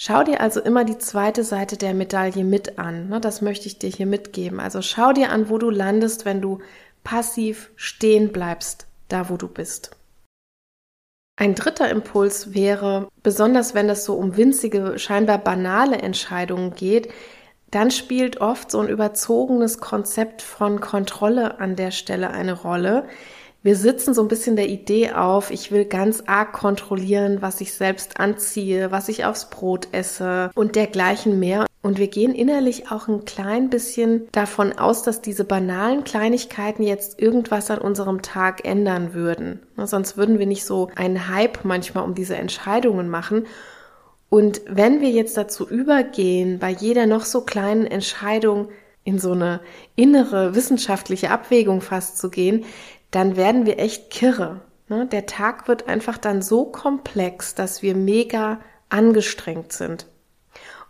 Schau 0.00 0.22
dir 0.22 0.40
also 0.40 0.60
immer 0.60 0.84
die 0.84 0.98
zweite 0.98 1.42
Seite 1.42 1.76
der 1.76 1.92
Medaille 1.92 2.44
mit 2.44 2.78
an. 2.78 3.08
Ne? 3.08 3.20
Das 3.20 3.42
möchte 3.42 3.66
ich 3.66 3.80
dir 3.80 3.90
hier 3.90 4.06
mitgeben. 4.06 4.60
Also 4.60 4.80
schau 4.80 5.12
dir 5.12 5.32
an, 5.32 5.50
wo 5.50 5.58
du 5.58 5.70
landest, 5.70 6.24
wenn 6.24 6.40
du 6.40 6.60
passiv 7.02 7.72
stehen 7.74 8.30
bleibst, 8.30 8.86
da 9.08 9.28
wo 9.28 9.36
du 9.36 9.48
bist. 9.48 9.90
Ein 11.34 11.56
dritter 11.56 11.90
Impuls 11.90 12.54
wäre, 12.54 13.08
besonders 13.24 13.74
wenn 13.74 13.88
es 13.88 14.04
so 14.04 14.14
um 14.14 14.36
winzige, 14.36 15.00
scheinbar 15.00 15.38
banale 15.38 15.98
Entscheidungen 15.98 16.76
geht, 16.76 17.08
dann 17.72 17.90
spielt 17.90 18.40
oft 18.40 18.70
so 18.70 18.78
ein 18.78 18.88
überzogenes 18.88 19.78
Konzept 19.78 20.42
von 20.42 20.80
Kontrolle 20.80 21.58
an 21.58 21.74
der 21.74 21.90
Stelle 21.90 22.30
eine 22.30 22.52
Rolle. 22.52 23.08
Wir 23.62 23.74
sitzen 23.74 24.14
so 24.14 24.22
ein 24.22 24.28
bisschen 24.28 24.54
der 24.54 24.68
Idee 24.68 25.10
auf, 25.12 25.50
ich 25.50 25.72
will 25.72 25.84
ganz 25.84 26.22
arg 26.26 26.52
kontrollieren, 26.52 27.42
was 27.42 27.60
ich 27.60 27.74
selbst 27.74 28.20
anziehe, 28.20 28.92
was 28.92 29.08
ich 29.08 29.24
aufs 29.24 29.50
Brot 29.50 29.88
esse 29.90 30.52
und 30.54 30.76
dergleichen 30.76 31.40
mehr. 31.40 31.66
Und 31.82 31.98
wir 31.98 32.06
gehen 32.06 32.34
innerlich 32.34 32.92
auch 32.92 33.08
ein 33.08 33.24
klein 33.24 33.68
bisschen 33.68 34.28
davon 34.30 34.78
aus, 34.78 35.02
dass 35.02 35.22
diese 35.22 35.44
banalen 35.44 36.04
Kleinigkeiten 36.04 36.84
jetzt 36.84 37.20
irgendwas 37.20 37.70
an 37.70 37.78
unserem 37.78 38.22
Tag 38.22 38.64
ändern 38.64 39.12
würden. 39.12 39.60
Sonst 39.76 40.16
würden 40.16 40.38
wir 40.38 40.46
nicht 40.46 40.64
so 40.64 40.90
einen 40.94 41.28
Hype 41.28 41.64
manchmal 41.64 42.04
um 42.04 42.14
diese 42.14 42.36
Entscheidungen 42.36 43.08
machen. 43.08 43.46
Und 44.28 44.60
wenn 44.68 45.00
wir 45.00 45.10
jetzt 45.10 45.36
dazu 45.36 45.68
übergehen, 45.68 46.58
bei 46.60 46.70
jeder 46.70 47.06
noch 47.06 47.24
so 47.24 47.40
kleinen 47.40 47.86
Entscheidung 47.86 48.68
in 49.04 49.18
so 49.18 49.32
eine 49.32 49.60
innere 49.96 50.54
wissenschaftliche 50.54 51.30
Abwägung 51.30 51.80
fast 51.80 52.18
zu 52.18 52.28
gehen, 52.28 52.64
dann 53.10 53.36
werden 53.36 53.66
wir 53.66 53.78
echt 53.78 54.10
kirre. 54.10 54.60
Ne? 54.88 55.06
Der 55.06 55.26
Tag 55.26 55.68
wird 55.68 55.88
einfach 55.88 56.18
dann 56.18 56.42
so 56.42 56.64
komplex, 56.64 57.54
dass 57.54 57.82
wir 57.82 57.94
mega 57.94 58.60
angestrengt 58.88 59.72
sind. 59.72 60.06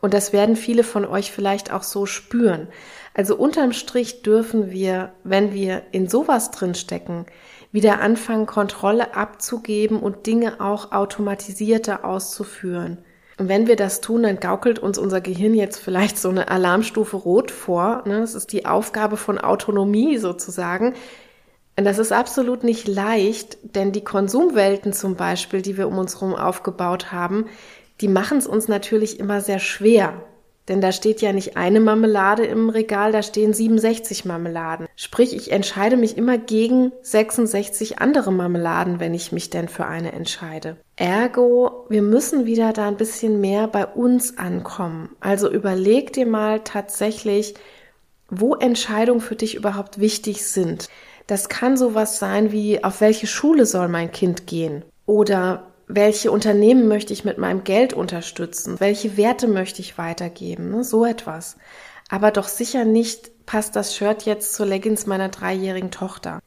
Und 0.01 0.15
das 0.15 0.33
werden 0.33 0.57
viele 0.57 0.85
von 0.85 1.05
euch 1.05 1.33
vielleicht 1.33 1.73
auch 1.73 1.83
so 1.83 2.07
spüren. 2.07 2.69
Also 3.15 3.37
unterm 3.37 3.73
Strich 3.73 4.23
dürfen 4.23 4.71
wir, 4.71 5.13
wenn 5.25 5.53
wir 5.53 5.83
in 5.91 6.09
sowas 6.09 6.53
drin 6.53 6.75
stecken, 6.77 7.27
wieder 7.73 8.01
anfangen, 8.01 8.47
Kontrolle 8.47 9.17
abzugeben 9.17 9.99
und 9.99 10.27
Dinge 10.27 10.61
auch 10.61 10.93
automatisierter 10.93 12.05
auszuführen. 12.05 12.99
Und 13.39 13.49
wenn 13.49 13.67
wir 13.67 13.77
das 13.77 14.01
tun, 14.01 14.25
dann 14.25 14.41
gaukelt 14.41 14.79
uns 14.79 14.99
unser 14.99 15.21
Gehirn 15.21 15.55
jetzt 15.55 15.79
vielleicht 15.79 16.19
so 16.19 16.29
eine 16.29 16.49
Alarmstufe 16.49 17.17
rot 17.17 17.51
vor. 17.51 18.03
Ne? 18.05 18.21
Das 18.21 18.35
ist 18.35 18.53
die 18.53 18.67
Aufgabe 18.67 19.17
von 19.17 19.39
Autonomie 19.39 20.19
sozusagen. 20.19 20.95
Und 21.79 21.85
das 21.85 21.99
ist 21.99 22.11
absolut 22.11 22.65
nicht 22.65 22.89
leicht, 22.89 23.57
denn 23.63 23.93
die 23.93 24.03
Konsumwelten 24.03 24.93
zum 24.93 25.15
Beispiel, 25.15 25.63
die 25.63 25.77
wir 25.77 25.87
um 25.87 25.97
uns 25.97 26.17
herum 26.17 26.35
aufgebaut 26.35 27.13
haben, 27.13 27.47
die 28.01 28.09
machen 28.09 28.39
es 28.39 28.49
uns 28.49 28.67
natürlich 28.67 29.21
immer 29.21 29.41
sehr 29.41 29.61
schwer. 29.61 30.25
Denn 30.67 30.81
da 30.81 30.91
steht 30.91 31.23
ja 31.23 31.33
nicht 31.33 31.57
eine 31.57 31.79
Marmelade 31.79 32.45
im 32.45 32.69
Regal, 32.69 33.13
da 33.13 33.23
stehen 33.23 33.53
67 33.53 34.25
Marmeladen. 34.25 34.89
Sprich, 34.97 35.37
ich 35.37 35.53
entscheide 35.53 35.97
mich 35.97 36.19
immer 36.19 36.37
gegen 36.37 36.91
66 37.03 38.01
andere 38.01 38.33
Marmeladen, 38.33 38.99
wenn 38.99 39.15
ich 39.15 39.31
mich 39.31 39.49
denn 39.49 39.69
für 39.69 39.87
eine 39.87 40.11
entscheide. 40.11 40.79
Ergo, 40.97 41.87
wir 41.89 42.03
müssen 42.03 42.45
wieder 42.45 42.73
da 42.73 42.89
ein 42.89 42.97
bisschen 42.97 43.41
mehr 43.41 43.69
bei 43.69 43.87
uns 43.87 44.37
ankommen. 44.37 45.11
Also 45.21 45.49
überleg 45.49 46.13
dir 46.13 46.27
mal 46.27 46.59
tatsächlich, 46.65 47.55
wo 48.29 48.57
Entscheidungen 48.57 49.21
für 49.21 49.37
dich 49.37 49.55
überhaupt 49.55 50.01
wichtig 50.01 50.45
sind. 50.45 50.89
Das 51.29 51.51
kann 51.51 51.77
sowas 51.77 52.19
sein 52.19 52.53
wie, 52.53 52.83
auf 52.83 53.03
welche 53.03 53.27
Schule 53.27 53.67
soll 53.67 53.89
mein 53.89 54.11
Kind 54.11 54.47
gehen? 54.47 54.83
Oder 55.05 55.67
welche 55.87 56.33
Unternehmen 56.33 56.89
möchte 56.89 57.13
ich 57.13 57.25
mit 57.25 57.37
meinem 57.37 57.65
Geld 57.65 57.93
unterstützen, 57.93 58.81
welche 58.81 59.17
Werte 59.19 59.47
möchte 59.47 59.83
ich 59.83 59.99
weitergeben, 59.99 60.71
ne? 60.71 60.85
so 60.85 61.05
etwas. 61.05 61.57
Aber 62.09 62.31
doch 62.31 62.49
sicher 62.49 62.87
nicht 62.87 63.45
passt 63.45 63.77
das 63.77 63.95
Shirt 63.95 64.23
jetzt 64.23 64.55
zur 64.55 64.67
Leggings 64.67 65.07
meiner 65.07 65.29
dreijährigen 65.29 65.91
Tochter. 65.91 66.41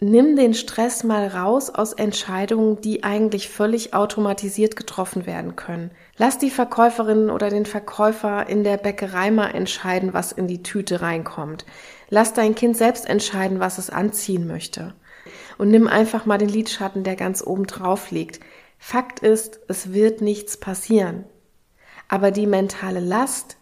Nimm 0.00 0.34
den 0.34 0.54
Stress 0.54 1.04
mal 1.04 1.28
raus 1.28 1.70
aus 1.70 1.92
Entscheidungen, 1.92 2.80
die 2.80 3.04
eigentlich 3.04 3.48
völlig 3.48 3.94
automatisiert 3.94 4.74
getroffen 4.74 5.26
werden 5.26 5.54
können. 5.54 5.92
Lass 6.16 6.38
die 6.38 6.50
Verkäuferin 6.50 7.30
oder 7.30 7.50
den 7.50 7.66
Verkäufer 7.66 8.48
in 8.48 8.64
der 8.64 8.78
Bäckerei 8.78 9.30
mal 9.30 9.50
entscheiden, 9.50 10.12
was 10.12 10.32
in 10.32 10.48
die 10.48 10.64
Tüte 10.64 11.02
reinkommt. 11.02 11.64
Lass 12.12 12.34
dein 12.34 12.54
Kind 12.54 12.76
selbst 12.76 13.08
entscheiden, 13.08 13.58
was 13.58 13.78
es 13.78 13.88
anziehen 13.88 14.46
möchte 14.46 14.92
und 15.56 15.70
nimm 15.70 15.88
einfach 15.88 16.26
mal 16.26 16.36
den 16.36 16.50
Lidschatten, 16.50 17.04
der 17.04 17.16
ganz 17.16 17.42
oben 17.42 17.66
drauf 17.66 18.10
liegt. 18.10 18.38
Fakt 18.78 19.20
ist, 19.20 19.60
es 19.66 19.94
wird 19.94 20.20
nichts 20.20 20.58
passieren. 20.58 21.24
Aber 22.08 22.30
die 22.30 22.46
mentale 22.46 23.00
Last, 23.00 23.56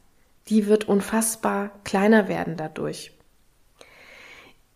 die 0.48 0.66
wird 0.66 0.88
unfassbar 0.88 1.70
kleiner 1.84 2.26
werden 2.26 2.56
dadurch. 2.56 3.12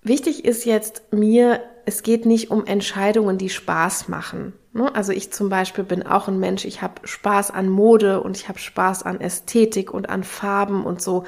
Wichtig 0.03 0.45
ist 0.45 0.65
jetzt 0.67 1.13
mir, 1.13 1.61
es 1.85 2.05
geht 2.05 2.27
nicht 2.27 2.53
um 2.53 2.67
Entscheidungen, 2.67 3.39
die 3.39 3.51
Spaß 3.51 4.07
machen. 4.07 4.53
Ne? 4.73 4.95
Also 4.95 5.11
ich 5.11 5.33
zum 5.33 5.49
Beispiel 5.49 5.83
bin 5.83 6.07
auch 6.07 6.29
ein 6.29 6.39
Mensch, 6.39 6.65
ich 6.65 6.81
habe 6.81 7.09
Spaß 7.09 7.51
an 7.51 7.69
Mode 7.69 8.21
und 8.21 8.37
ich 8.37 8.49
habe 8.49 8.61
Spaß 8.61 9.03
an 9.03 9.21
Ästhetik 9.21 9.93
und 9.93 10.09
an 10.11 10.23
Farben 10.23 10.85
und 10.85 11.03
so. 11.03 11.25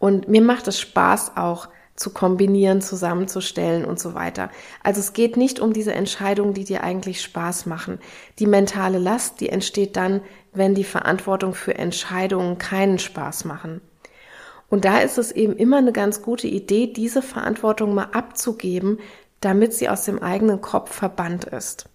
Und 0.00 0.26
mir 0.26 0.42
macht 0.42 0.66
es 0.66 0.80
Spaß 0.80 1.36
auch, 1.36 1.68
zu 1.96 2.10
kombinieren, 2.10 2.80
zusammenzustellen 2.80 3.84
und 3.84 4.00
so 4.00 4.14
weiter. 4.14 4.50
Also 4.82 5.00
es 5.00 5.12
geht 5.12 5.36
nicht 5.36 5.60
um 5.60 5.72
diese 5.72 5.94
Entscheidungen, 5.94 6.54
die 6.54 6.64
dir 6.64 6.82
eigentlich 6.82 7.22
Spaß 7.22 7.66
machen. 7.66 8.00
Die 8.38 8.46
mentale 8.46 8.98
Last, 8.98 9.40
die 9.40 9.48
entsteht 9.48 9.96
dann, 9.96 10.20
wenn 10.52 10.74
die 10.74 10.84
Verantwortung 10.84 11.54
für 11.54 11.76
Entscheidungen 11.76 12.58
keinen 12.58 12.98
Spaß 12.98 13.44
machen. 13.44 13.80
Und 14.68 14.84
da 14.84 14.98
ist 14.98 15.18
es 15.18 15.30
eben 15.30 15.56
immer 15.56 15.78
eine 15.78 15.92
ganz 15.92 16.22
gute 16.22 16.48
Idee, 16.48 16.88
diese 16.88 17.22
Verantwortung 17.22 17.94
mal 17.94 18.08
abzugeben, 18.12 18.98
damit 19.40 19.72
sie 19.74 19.88
aus 19.88 20.04
dem 20.04 20.20
eigenen 20.20 20.60
Kopf 20.60 20.92
verbannt 20.92 21.44
ist. 21.44 21.88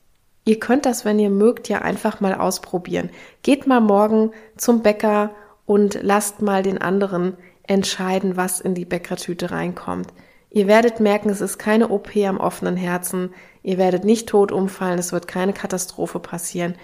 Ihr 0.46 0.60
könnt 0.60 0.86
das, 0.86 1.04
wenn 1.04 1.20
ihr 1.20 1.30
mögt, 1.30 1.68
ja 1.68 1.80
einfach 1.80 2.22
mal 2.22 2.34
ausprobieren. 2.34 3.10
Geht 3.44 3.68
mal 3.68 3.82
morgen 3.82 4.32
zum 4.56 4.82
Bäcker 4.82 5.32
und 5.66 6.00
lasst 6.02 6.42
mal 6.42 6.64
den 6.64 6.80
anderen 6.80 7.38
entscheiden, 7.70 8.36
was 8.36 8.60
in 8.60 8.74
die 8.74 8.86
Bäckertüte 8.86 9.52
reinkommt. 9.52 10.12
Ihr 10.50 10.68
werdet 10.68 11.00
merken, 11.00 11.30
es 11.30 11.42
ist 11.42 11.60
keine 11.60 11.90
OP 11.90 12.16
am 12.18 12.40
offenen 12.40 12.76
Herzen. 12.76 13.34
Ihr 13.62 13.78
werdet 13.78 14.04
nicht 14.04 14.28
tot 14.28 14.52
umfallen. 14.52 14.98
Es 14.98 15.12
wird 15.12 15.28
keine 15.28 15.54
Katastrophe 15.54 16.20
passieren. 16.20 16.76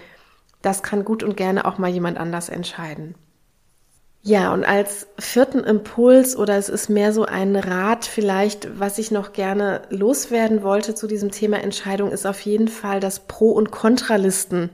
Das 0.62 0.84
kann 0.84 1.04
gut 1.04 1.24
und 1.24 1.36
gerne 1.36 1.64
auch 1.64 1.78
mal 1.78 1.90
jemand 1.90 2.18
anders 2.18 2.48
entscheiden. 2.48 3.16
Ja, 4.22 4.52
und 4.52 4.64
als 4.64 5.06
vierten 5.20 5.60
Impuls 5.60 6.36
oder 6.36 6.56
es 6.56 6.68
ist 6.68 6.88
mehr 6.88 7.12
so 7.12 7.24
ein 7.24 7.54
Rat 7.54 8.04
vielleicht, 8.04 8.80
was 8.80 8.98
ich 8.98 9.12
noch 9.12 9.32
gerne 9.32 9.82
loswerden 9.90 10.64
wollte 10.64 10.96
zu 10.96 11.06
diesem 11.06 11.30
Thema 11.30 11.62
Entscheidung, 11.62 12.10
ist 12.10 12.26
auf 12.26 12.40
jeden 12.40 12.66
Fall 12.66 12.98
das 12.98 13.20
Pro- 13.28 13.52
und 13.52 13.70
Kontralisten 13.70 14.70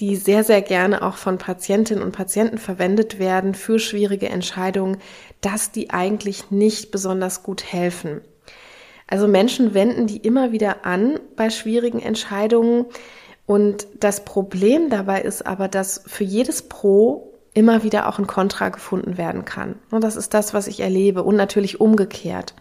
die 0.00 0.16
sehr, 0.16 0.42
sehr 0.42 0.60
gerne 0.60 1.02
auch 1.02 1.16
von 1.16 1.38
Patientinnen 1.38 2.02
und 2.02 2.12
Patienten 2.12 2.58
verwendet 2.58 3.18
werden 3.18 3.54
für 3.54 3.78
schwierige 3.78 4.28
Entscheidungen, 4.28 4.98
dass 5.44 5.70
die 5.70 5.90
eigentlich 5.90 6.50
nicht 6.50 6.90
besonders 6.90 7.42
gut 7.42 7.64
helfen. 7.70 8.22
Also 9.06 9.28
Menschen 9.28 9.74
wenden 9.74 10.06
die 10.06 10.16
immer 10.16 10.52
wieder 10.52 10.86
an 10.86 11.20
bei 11.36 11.50
schwierigen 11.50 12.00
Entscheidungen. 12.00 12.86
Und 13.46 13.86
das 14.00 14.24
Problem 14.24 14.88
dabei 14.88 15.20
ist 15.20 15.46
aber, 15.46 15.68
dass 15.68 16.02
für 16.06 16.24
jedes 16.24 16.62
Pro 16.62 17.34
immer 17.52 17.82
wieder 17.82 18.08
auch 18.08 18.18
ein 18.18 18.26
Kontra 18.26 18.70
gefunden 18.70 19.18
werden 19.18 19.44
kann. 19.44 19.76
Und 19.90 20.02
das 20.02 20.16
ist 20.16 20.32
das, 20.32 20.54
was 20.54 20.66
ich 20.66 20.80
erlebe. 20.80 21.22
Und 21.22 21.36
natürlich 21.36 21.80
umgekehrt. 21.80 22.54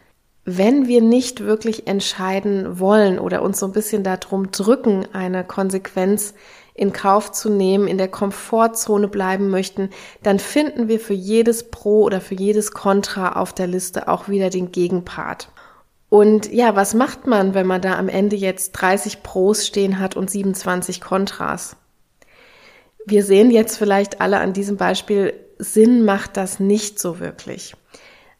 Wenn 0.46 0.88
wir 0.88 1.02
nicht 1.02 1.42
wirklich 1.42 1.88
entscheiden 1.88 2.80
wollen 2.80 3.18
oder 3.18 3.42
uns 3.42 3.60
so 3.60 3.66
ein 3.66 3.72
bisschen 3.72 4.04
darum 4.04 4.52
drücken, 4.52 5.08
eine 5.14 5.46
Konsequenz 5.46 6.34
in 6.74 6.92
Kauf 6.92 7.32
zu 7.32 7.50
nehmen, 7.50 7.88
in 7.88 7.98
der 7.98 8.10
Komfortzone 8.10 9.08
bleiben 9.08 9.50
möchten, 9.50 9.90
dann 10.22 10.40
finden 10.40 10.88
wir 10.88 11.00
für 11.00 11.14
jedes 11.14 11.70
Pro 11.70 12.04
oder 12.04 12.20
für 12.20 12.36
jedes 12.36 12.72
Contra 12.72 13.34
auf 13.34 13.54
der 13.54 13.68
Liste 13.68 14.08
auch 14.08 14.28
wieder 14.28 14.50
den 14.50 14.72
Gegenpart. 14.72 15.50
Und 16.10 16.52
ja, 16.52 16.76
was 16.76 16.94
macht 16.94 17.26
man, 17.26 17.54
wenn 17.54 17.66
man 17.66 17.82
da 17.82 17.98
am 17.98 18.10
Ende 18.10 18.36
jetzt 18.36 18.74
30 18.74 19.24
Pros 19.24 19.66
stehen 19.66 20.00
hat 20.00 20.16
und 20.16 20.30
27 20.30 21.00
Kontras? 21.00 21.76
Wir 23.06 23.24
sehen 23.24 23.50
jetzt 23.50 23.78
vielleicht 23.78 24.22
alle 24.22 24.40
an 24.40 24.54
diesem 24.54 24.78
Beispiel, 24.78 25.34
Sinn 25.58 26.06
macht 26.06 26.38
das 26.38 26.60
nicht 26.60 27.00
so 27.00 27.20
wirklich. 27.20 27.76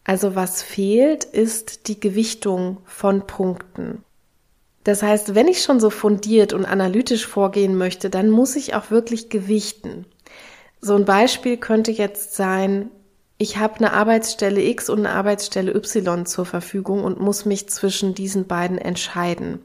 Also 0.04 0.36
was 0.36 0.62
fehlt, 0.62 1.24
ist 1.24 1.88
die 1.88 2.00
Gewichtung 2.00 2.78
von 2.86 3.26
Punkten. 3.26 4.04
Das 4.84 5.02
heißt, 5.02 5.34
wenn 5.34 5.48
ich 5.48 5.64
schon 5.64 5.80
so 5.80 5.90
fundiert 5.90 6.52
und 6.52 6.66
analytisch 6.66 7.26
vorgehen 7.26 7.78
möchte, 7.78 8.10
dann 8.10 8.30
muss 8.30 8.56
ich 8.56 8.76
auch 8.76 8.92
wirklich 8.92 9.30
gewichten. 9.30 10.06
So 10.82 10.96
ein 10.96 11.06
Beispiel 11.06 11.56
könnte 11.56 11.92
jetzt 11.92 12.36
sein, 12.36 12.90
ich 13.38 13.58
habe 13.58 13.78
eine 13.78 13.94
Arbeitsstelle 13.94 14.62
X 14.62 14.90
und 14.90 15.00
eine 15.00 15.12
Arbeitsstelle 15.12 15.74
Y 15.74 16.26
zur 16.26 16.46
Verfügung 16.46 17.04
und 17.04 17.20
muss 17.20 17.46
mich 17.46 17.70
zwischen 17.70 18.14
diesen 18.14 18.46
beiden 18.46 18.78
entscheiden. 18.78 19.60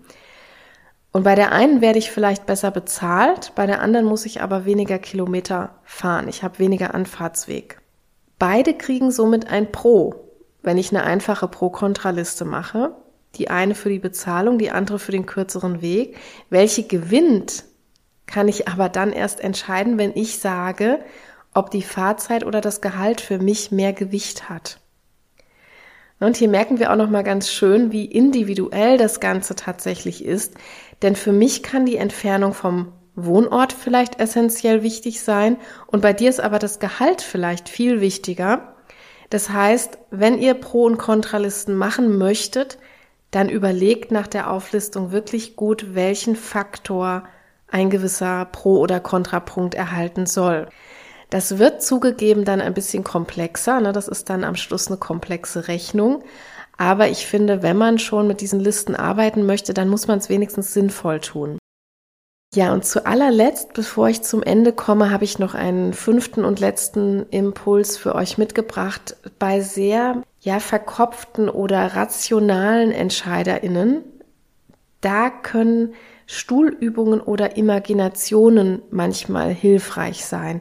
Und 1.11 1.25
bei 1.25 1.35
der 1.35 1.53
einen 1.53 1.81
werde 1.81 1.99
ich 1.99 2.13
vielleicht 2.13 2.47
besser 2.47 2.71
bezahlt, 2.71 3.53
bei 3.57 3.67
der 3.67 3.81
anderen 3.81 4.07
muss 4.07 4.27
ich 4.27 4.41
aber 4.41 4.65
weniger 4.65 4.99
Kilometer 4.99 5.75
fahren. 5.83 6.29
Ich 6.29 6.45
habe 6.45 6.61
weniger 6.61 6.95
Anfahrtsweg. 6.95 7.81
Beide 8.39 8.75
kriegen 8.75 9.11
somit 9.11 9.49
ein 9.49 9.73
Pro, 9.73 10.28
wenn 10.63 10.79
ich 10.79 10.91
eine 10.91 11.05
einfache 11.05 11.49
Pro-Kontra-Liste 11.49 12.45
mache 12.45 12.95
die 13.37 13.51
eine 13.51 13.75
für 13.75 13.89
die 13.89 13.99
Bezahlung, 13.99 14.59
die 14.59 14.71
andere 14.71 14.99
für 14.99 15.13
den 15.13 15.27
kürzeren 15.27 15.83
Weg. 15.83 16.17
Welche 16.51 16.85
gewinnt, 16.85 17.65
kann 18.27 18.49
ich 18.49 18.69
aber 18.69 18.89
dann 18.89 19.13
erst 19.13 19.41
entscheiden, 19.41 19.99
wenn 19.99 20.15
ich 20.15 20.39
sage, 20.39 21.01
ob 21.55 21.71
die 21.71 21.83
Fahrzeit 21.83 22.45
oder 22.45 22.61
das 22.61 22.81
Gehalt 22.81 23.21
für 23.21 23.39
mich 23.39 23.71
mehr 23.71 23.93
Gewicht 23.93 24.49
hat. 24.49 24.81
Und 26.21 26.37
hier 26.37 26.49
merken 26.49 26.79
wir 26.79 26.93
auch 26.93 26.97
noch 26.97 27.11
mal 27.11 27.23
ganz 27.23 27.49
schön, 27.51 27.93
wie 27.93 28.05
individuell 28.05 28.99
das 28.99 29.21
Ganze 29.21 29.55
tatsächlich 29.55 30.25
ist, 30.25 30.55
denn 31.01 31.15
für 31.15 31.33
mich 31.33 31.63
kann 31.63 31.87
die 31.87 31.97
Entfernung 31.97 32.55
vom 32.55 32.93
Wohnort 33.15 33.73
vielleicht 33.73 34.21
essentiell 34.21 34.83
wichtig 34.83 35.21
sein 35.21 35.57
und 35.87 36.03
bei 36.03 36.13
dir 36.13 36.29
ist 36.29 36.41
aber 36.41 36.59
das 36.59 36.81
Gehalt 36.81 37.23
vielleicht 37.23 37.69
viel 37.69 38.01
wichtiger. 38.01 38.75
Das 39.31 39.51
heißt, 39.51 39.99
wenn 40.11 40.39
ihr 40.39 40.55
Pro- 40.55 40.85
und 40.85 40.99
Kontralisten 40.99 41.77
machen 41.77 42.17
möchtet, 42.17 42.79
dann 43.31 43.49
überlegt 43.49 44.11
nach 44.11 44.27
der 44.27 44.51
Auflistung 44.51 45.13
wirklich 45.13 45.55
gut, 45.57 45.95
welchen 45.95 46.35
Faktor 46.35 47.25
ein 47.71 47.91
gewisser 47.91 48.47
Pro- 48.47 48.79
oder 48.79 49.01
Kontrapunkt 49.01 49.75
erhalten 49.75 50.27
soll. 50.27 50.69
Das 51.31 51.59
wird 51.59 51.83
zugegeben 51.83 52.47
dann 52.47 52.63
ein 52.63 52.73
bisschen 52.73 53.05
komplexer. 53.05 53.81
Ne? 53.81 53.93
Das 53.93 54.09
ist 54.09 54.31
dann 54.31 54.45
am 54.45 54.57
Schluss 54.57 54.89
eine 54.89 54.97
komplexe 54.97 55.69
Rechnung. 55.69 56.25
Aber 56.79 57.09
ich 57.09 57.27
finde, 57.27 57.63
wenn 57.63 57.77
man 57.77 57.99
schon 57.99 58.27
mit 58.27 58.41
diesen 58.41 58.61
Listen 58.61 58.95
arbeiten 58.95 59.45
möchte, 59.45 59.75
dann 59.75 59.89
muss 59.89 60.07
man 60.07 60.19
es 60.19 60.29
wenigstens 60.31 60.73
sinnvoll 60.73 61.21
tun. 61.21 61.59
Ja, 62.59 62.73
und 62.73 62.85
zu 62.85 63.07
allerletzt, 63.07 63.73
bevor 63.73 64.09
ich 64.09 64.23
zum 64.23 64.43
Ende 64.43 64.73
komme, 64.73 65.13
habe 65.13 65.23
ich 65.23 65.39
noch 65.39 65.55
einen 65.55 65.93
fünften 65.93 66.45
und 66.45 66.59
letzten 66.59 67.25
Impuls 67.31 67.97
für 67.97 68.17
euch 68.17 68.37
mitgebracht. 68.37 69.15
Bei 69.39 69.61
sehr, 69.61 70.25
ja, 70.41 70.59
verkopften 70.59 71.49
oder 71.49 71.95
rationalen 71.95 72.91
EntscheiderInnen, 72.91 74.03
da 75.01 75.31
können 75.31 75.95
Stuhlübungen 76.27 77.21
oder 77.21 77.57
Imaginationen 77.57 78.83
manchmal 78.91 79.55
hilfreich 79.55 80.25
sein. 80.25 80.61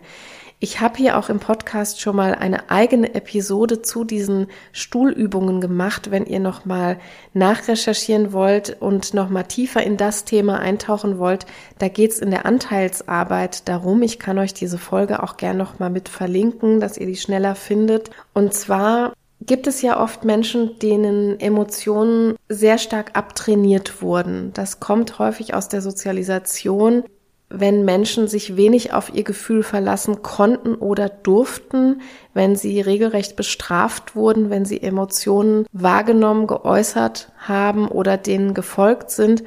Ich 0.59 0.81
habe 0.81 0.97
hier 0.97 1.19
auch 1.19 1.29
im 1.29 1.39
Podcast 1.39 2.01
schon 2.01 2.15
mal 2.15 2.33
eine 2.33 2.71
eigene 2.71 3.13
Episode 3.13 3.83
zu 3.83 4.03
diesen 4.03 4.47
Stuhlübungen 4.71 5.61
gemacht. 5.61 6.09
Wenn 6.09 6.25
ihr 6.25 6.39
noch 6.39 6.65
mal 6.65 6.97
nachrecherchieren 7.35 8.33
wollt 8.33 8.75
und 8.81 9.13
noch 9.13 9.29
mal 9.29 9.43
tiefer 9.43 9.83
in 9.83 9.97
das 9.97 10.25
Thema 10.25 10.57
eintauchen 10.57 11.19
wollt, 11.19 11.45
da 11.77 11.89
geht's 11.89 12.17
in 12.17 12.31
der 12.31 12.47
Anteilsarbeit 12.47 13.67
darum. 13.67 14.01
Ich 14.01 14.17
kann 14.17 14.39
euch 14.39 14.55
diese 14.55 14.79
Folge 14.79 15.21
auch 15.21 15.37
gern 15.37 15.57
noch 15.57 15.77
mal 15.77 15.91
mit 15.91 16.09
verlinken, 16.09 16.79
dass 16.79 16.97
ihr 16.97 17.05
die 17.05 17.17
schneller 17.17 17.53
findet. 17.53 18.09
Und 18.33 18.55
zwar 18.55 19.13
gibt 19.41 19.67
es 19.67 19.83
ja 19.83 20.01
oft 20.01 20.25
Menschen, 20.25 20.79
denen 20.79 21.39
Emotionen 21.39 22.35
sehr 22.49 22.79
stark 22.79 23.11
abtrainiert 23.15 24.01
wurden. 24.01 24.53
Das 24.55 24.79
kommt 24.79 25.19
häufig 25.19 25.53
aus 25.53 25.69
der 25.69 25.83
Sozialisation 25.83 27.03
wenn 27.49 27.85
Menschen 27.85 28.27
sich 28.27 28.57
wenig 28.57 28.91
auf 28.93 29.13
ihr 29.13 29.23
Gefühl 29.23 29.63
verlassen 29.63 30.21
konnten 30.21 30.75
oder 30.75 31.07
durften, 31.07 32.01
wenn 32.33 32.55
sie 32.55 32.81
regelrecht 32.81 33.35
bestraft 33.35 34.15
wurden, 34.15 34.49
wenn 34.49 34.65
sie 34.65 34.81
Emotionen 34.81 35.65
wahrgenommen, 35.71 36.47
geäußert 36.47 37.31
haben 37.37 37.87
oder 37.87 38.17
denen 38.17 38.53
gefolgt 38.53 39.11
sind, 39.11 39.43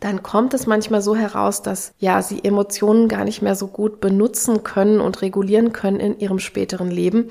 dann 0.00 0.22
kommt 0.22 0.54
es 0.54 0.66
manchmal 0.66 1.02
so 1.02 1.16
heraus, 1.16 1.62
dass 1.62 1.92
ja 1.98 2.22
sie 2.22 2.44
Emotionen 2.44 3.08
gar 3.08 3.24
nicht 3.24 3.42
mehr 3.42 3.56
so 3.56 3.66
gut 3.66 4.00
benutzen 4.00 4.62
können 4.62 5.00
und 5.00 5.22
regulieren 5.22 5.72
können 5.72 6.00
in 6.00 6.18
ihrem 6.18 6.38
späteren 6.38 6.90
Leben. 6.90 7.30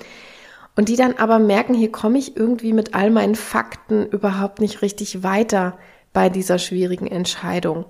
Und 0.75 0.89
die 0.89 0.95
dann 0.95 1.15
aber 1.15 1.39
merken, 1.39 1.73
hier 1.73 1.91
komme 1.91 2.17
ich 2.17 2.37
irgendwie 2.37 2.73
mit 2.73 2.93
all 2.93 3.09
meinen 3.09 3.35
Fakten 3.35 4.05
überhaupt 4.05 4.59
nicht 4.59 4.81
richtig 4.81 5.23
weiter 5.23 5.77
bei 6.13 6.29
dieser 6.29 6.59
schwierigen 6.59 7.07
Entscheidung. 7.07 7.85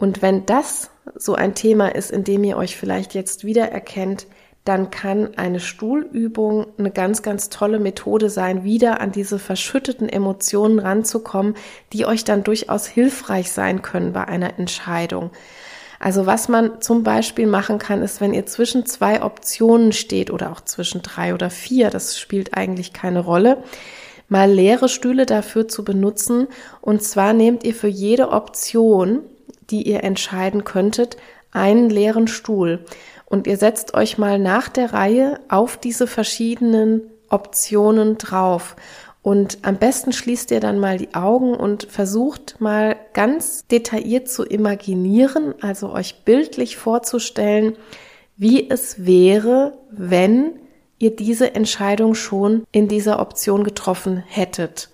Und 0.00 0.22
wenn 0.22 0.46
das 0.46 0.90
so 1.14 1.34
ein 1.34 1.54
Thema 1.54 1.94
ist, 1.94 2.10
in 2.10 2.24
dem 2.24 2.42
ihr 2.42 2.56
euch 2.56 2.76
vielleicht 2.76 3.12
jetzt 3.12 3.44
wiedererkennt, 3.44 4.26
dann 4.64 4.90
kann 4.90 5.36
eine 5.36 5.60
Stuhlübung 5.60 6.66
eine 6.78 6.90
ganz, 6.90 7.20
ganz 7.22 7.50
tolle 7.50 7.78
Methode 7.78 8.30
sein, 8.30 8.64
wieder 8.64 9.02
an 9.02 9.12
diese 9.12 9.38
verschütteten 9.38 10.08
Emotionen 10.08 10.78
ranzukommen, 10.78 11.54
die 11.92 12.06
euch 12.06 12.24
dann 12.24 12.44
durchaus 12.44 12.86
hilfreich 12.86 13.52
sein 13.52 13.82
können 13.82 14.14
bei 14.14 14.26
einer 14.26 14.58
Entscheidung. 14.58 15.30
Also 15.98 16.24
was 16.24 16.48
man 16.48 16.80
zum 16.80 17.02
Beispiel 17.02 17.46
machen 17.46 17.78
kann, 17.78 18.00
ist, 18.00 18.22
wenn 18.22 18.32
ihr 18.32 18.46
zwischen 18.46 18.86
zwei 18.86 19.22
Optionen 19.22 19.92
steht 19.92 20.30
oder 20.30 20.50
auch 20.50 20.62
zwischen 20.62 21.02
drei 21.02 21.34
oder 21.34 21.50
vier, 21.50 21.90
das 21.90 22.18
spielt 22.18 22.56
eigentlich 22.56 22.94
keine 22.94 23.20
Rolle, 23.20 23.62
mal 24.30 24.50
leere 24.50 24.88
Stühle 24.88 25.26
dafür 25.26 25.68
zu 25.68 25.84
benutzen. 25.84 26.46
Und 26.80 27.02
zwar 27.02 27.34
nehmt 27.34 27.64
ihr 27.64 27.74
für 27.74 27.88
jede 27.88 28.30
Option 28.30 29.24
die 29.70 29.88
ihr 29.88 30.04
entscheiden 30.04 30.64
könntet, 30.64 31.16
einen 31.52 31.90
leeren 31.90 32.28
Stuhl. 32.28 32.84
Und 33.26 33.46
ihr 33.46 33.56
setzt 33.56 33.94
euch 33.94 34.18
mal 34.18 34.38
nach 34.38 34.68
der 34.68 34.92
Reihe 34.92 35.40
auf 35.48 35.76
diese 35.76 36.06
verschiedenen 36.06 37.02
Optionen 37.28 38.18
drauf. 38.18 38.76
Und 39.22 39.58
am 39.62 39.76
besten 39.76 40.12
schließt 40.12 40.50
ihr 40.50 40.60
dann 40.60 40.78
mal 40.78 40.96
die 40.98 41.14
Augen 41.14 41.54
und 41.54 41.84
versucht 41.84 42.60
mal 42.60 42.96
ganz 43.12 43.66
detailliert 43.66 44.28
zu 44.28 44.44
imaginieren, 44.44 45.54
also 45.60 45.92
euch 45.92 46.24
bildlich 46.24 46.76
vorzustellen, 46.76 47.76
wie 48.36 48.70
es 48.70 49.04
wäre, 49.04 49.78
wenn 49.90 50.52
ihr 50.98 51.14
diese 51.14 51.54
Entscheidung 51.54 52.14
schon 52.14 52.64
in 52.72 52.88
dieser 52.88 53.20
Option 53.20 53.62
getroffen 53.62 54.24
hättet. 54.26 54.88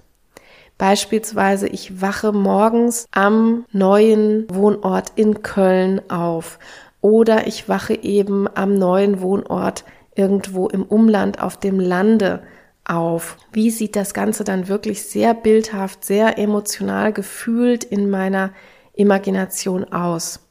Beispielsweise, 0.79 1.69
ich 1.69 2.03
wache 2.03 2.33
morgens 2.33 3.07
am 3.11 3.65
neuen 3.73 4.47
Wohnort 4.51 5.13
in 5.17 5.43
Köln 5.43 6.11
auf 6.11 6.59
oder 7.01 7.47
ich 7.47 7.69
wache 7.69 7.95
eben 7.95 8.47
am 8.55 8.75
neuen 8.75 9.21
Wohnort 9.21 9.85
irgendwo 10.15 10.69
im 10.69 10.83
Umland 10.83 11.41
auf 11.41 11.57
dem 11.59 11.81
Lande 11.81 12.43
auf. 12.85 13.37
Wie 13.53 13.71
sieht 13.71 13.97
das 13.97 14.13
Ganze 14.13 14.45
dann 14.45 14.69
wirklich 14.69 15.03
sehr 15.05 15.35
bildhaft, 15.35 16.05
sehr 16.05 16.39
emotional 16.39 17.13
gefühlt 17.13 17.85
in 17.85 18.11
meiner 18.11 18.51
Imagination 18.93 19.85
aus? 19.85 20.46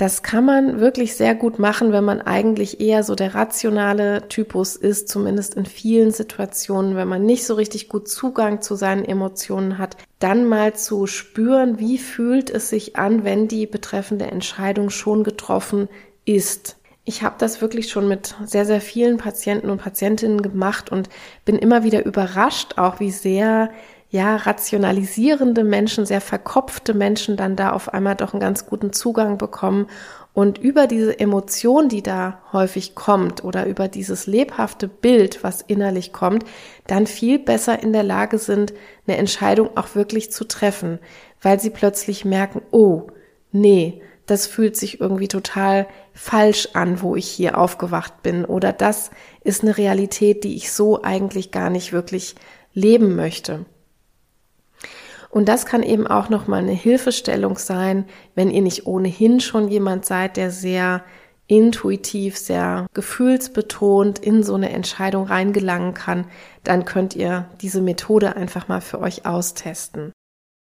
Das 0.00 0.22
kann 0.22 0.46
man 0.46 0.80
wirklich 0.80 1.14
sehr 1.14 1.34
gut 1.34 1.58
machen, 1.58 1.92
wenn 1.92 2.04
man 2.04 2.22
eigentlich 2.22 2.80
eher 2.80 3.02
so 3.02 3.14
der 3.14 3.34
rationale 3.34 4.26
Typus 4.28 4.74
ist, 4.74 5.10
zumindest 5.10 5.56
in 5.56 5.66
vielen 5.66 6.10
Situationen, 6.10 6.96
wenn 6.96 7.06
man 7.06 7.26
nicht 7.26 7.44
so 7.44 7.52
richtig 7.52 7.90
gut 7.90 8.08
Zugang 8.08 8.62
zu 8.62 8.76
seinen 8.76 9.04
Emotionen 9.04 9.76
hat, 9.76 9.98
dann 10.18 10.48
mal 10.48 10.72
zu 10.72 11.06
spüren, 11.06 11.78
wie 11.78 11.98
fühlt 11.98 12.48
es 12.48 12.70
sich 12.70 12.96
an, 12.96 13.24
wenn 13.24 13.46
die 13.46 13.66
betreffende 13.66 14.24
Entscheidung 14.24 14.88
schon 14.88 15.22
getroffen 15.22 15.86
ist. 16.24 16.78
Ich 17.04 17.22
habe 17.22 17.34
das 17.36 17.60
wirklich 17.60 17.90
schon 17.90 18.08
mit 18.08 18.36
sehr, 18.46 18.64
sehr 18.64 18.80
vielen 18.80 19.18
Patienten 19.18 19.68
und 19.68 19.82
Patientinnen 19.82 20.40
gemacht 20.40 20.90
und 20.90 21.10
bin 21.44 21.56
immer 21.56 21.84
wieder 21.84 22.06
überrascht, 22.06 22.78
auch 22.78 23.00
wie 23.00 23.10
sehr 23.10 23.68
ja, 24.10 24.34
rationalisierende 24.36 25.62
Menschen, 25.62 26.04
sehr 26.04 26.20
verkopfte 26.20 26.94
Menschen 26.94 27.36
dann 27.36 27.54
da 27.54 27.70
auf 27.70 27.94
einmal 27.94 28.16
doch 28.16 28.32
einen 28.32 28.40
ganz 28.40 28.66
guten 28.66 28.92
Zugang 28.92 29.38
bekommen. 29.38 29.86
Und 30.32 30.58
über 30.58 30.88
diese 30.88 31.18
Emotion, 31.18 31.88
die 31.88 32.02
da 32.02 32.40
häufig 32.52 32.96
kommt 32.96 33.44
oder 33.44 33.66
über 33.66 33.86
dieses 33.86 34.26
lebhafte 34.26 34.88
Bild, 34.88 35.44
was 35.44 35.62
innerlich 35.62 36.12
kommt, 36.12 36.44
dann 36.88 37.06
viel 37.06 37.38
besser 37.38 37.82
in 37.82 37.92
der 37.92 38.02
Lage 38.02 38.38
sind, 38.38 38.72
eine 39.06 39.16
Entscheidung 39.16 39.76
auch 39.76 39.94
wirklich 39.94 40.32
zu 40.32 40.44
treffen, 40.44 40.98
weil 41.40 41.60
sie 41.60 41.70
plötzlich 41.70 42.24
merken, 42.24 42.62
oh, 42.72 43.06
nee, 43.52 44.02
das 44.26 44.46
fühlt 44.46 44.76
sich 44.76 45.00
irgendwie 45.00 45.28
total 45.28 45.86
falsch 46.14 46.68
an, 46.72 47.00
wo 47.00 47.14
ich 47.14 47.28
hier 47.28 47.58
aufgewacht 47.58 48.22
bin. 48.22 48.44
Oder 48.44 48.72
das 48.72 49.10
ist 49.42 49.62
eine 49.62 49.76
Realität, 49.76 50.42
die 50.42 50.56
ich 50.56 50.72
so 50.72 51.02
eigentlich 51.02 51.52
gar 51.52 51.70
nicht 51.70 51.92
wirklich 51.92 52.34
leben 52.72 53.14
möchte. 53.14 53.66
Und 55.30 55.48
das 55.48 55.64
kann 55.64 55.82
eben 55.82 56.06
auch 56.06 56.28
nochmal 56.28 56.60
eine 56.60 56.72
Hilfestellung 56.72 57.56
sein, 57.56 58.04
wenn 58.34 58.50
ihr 58.50 58.62
nicht 58.62 58.86
ohnehin 58.86 59.40
schon 59.40 59.68
jemand 59.68 60.04
seid, 60.04 60.36
der 60.36 60.50
sehr 60.50 61.04
intuitiv, 61.46 62.36
sehr 62.36 62.86
gefühlsbetont 62.94 64.18
in 64.18 64.42
so 64.42 64.54
eine 64.54 64.70
Entscheidung 64.70 65.24
reingelangen 65.24 65.94
kann, 65.94 66.26
dann 66.62 66.84
könnt 66.84 67.16
ihr 67.16 67.48
diese 67.60 67.80
Methode 67.80 68.36
einfach 68.36 68.68
mal 68.68 68.80
für 68.80 69.00
euch 69.00 69.26
austesten. 69.26 70.12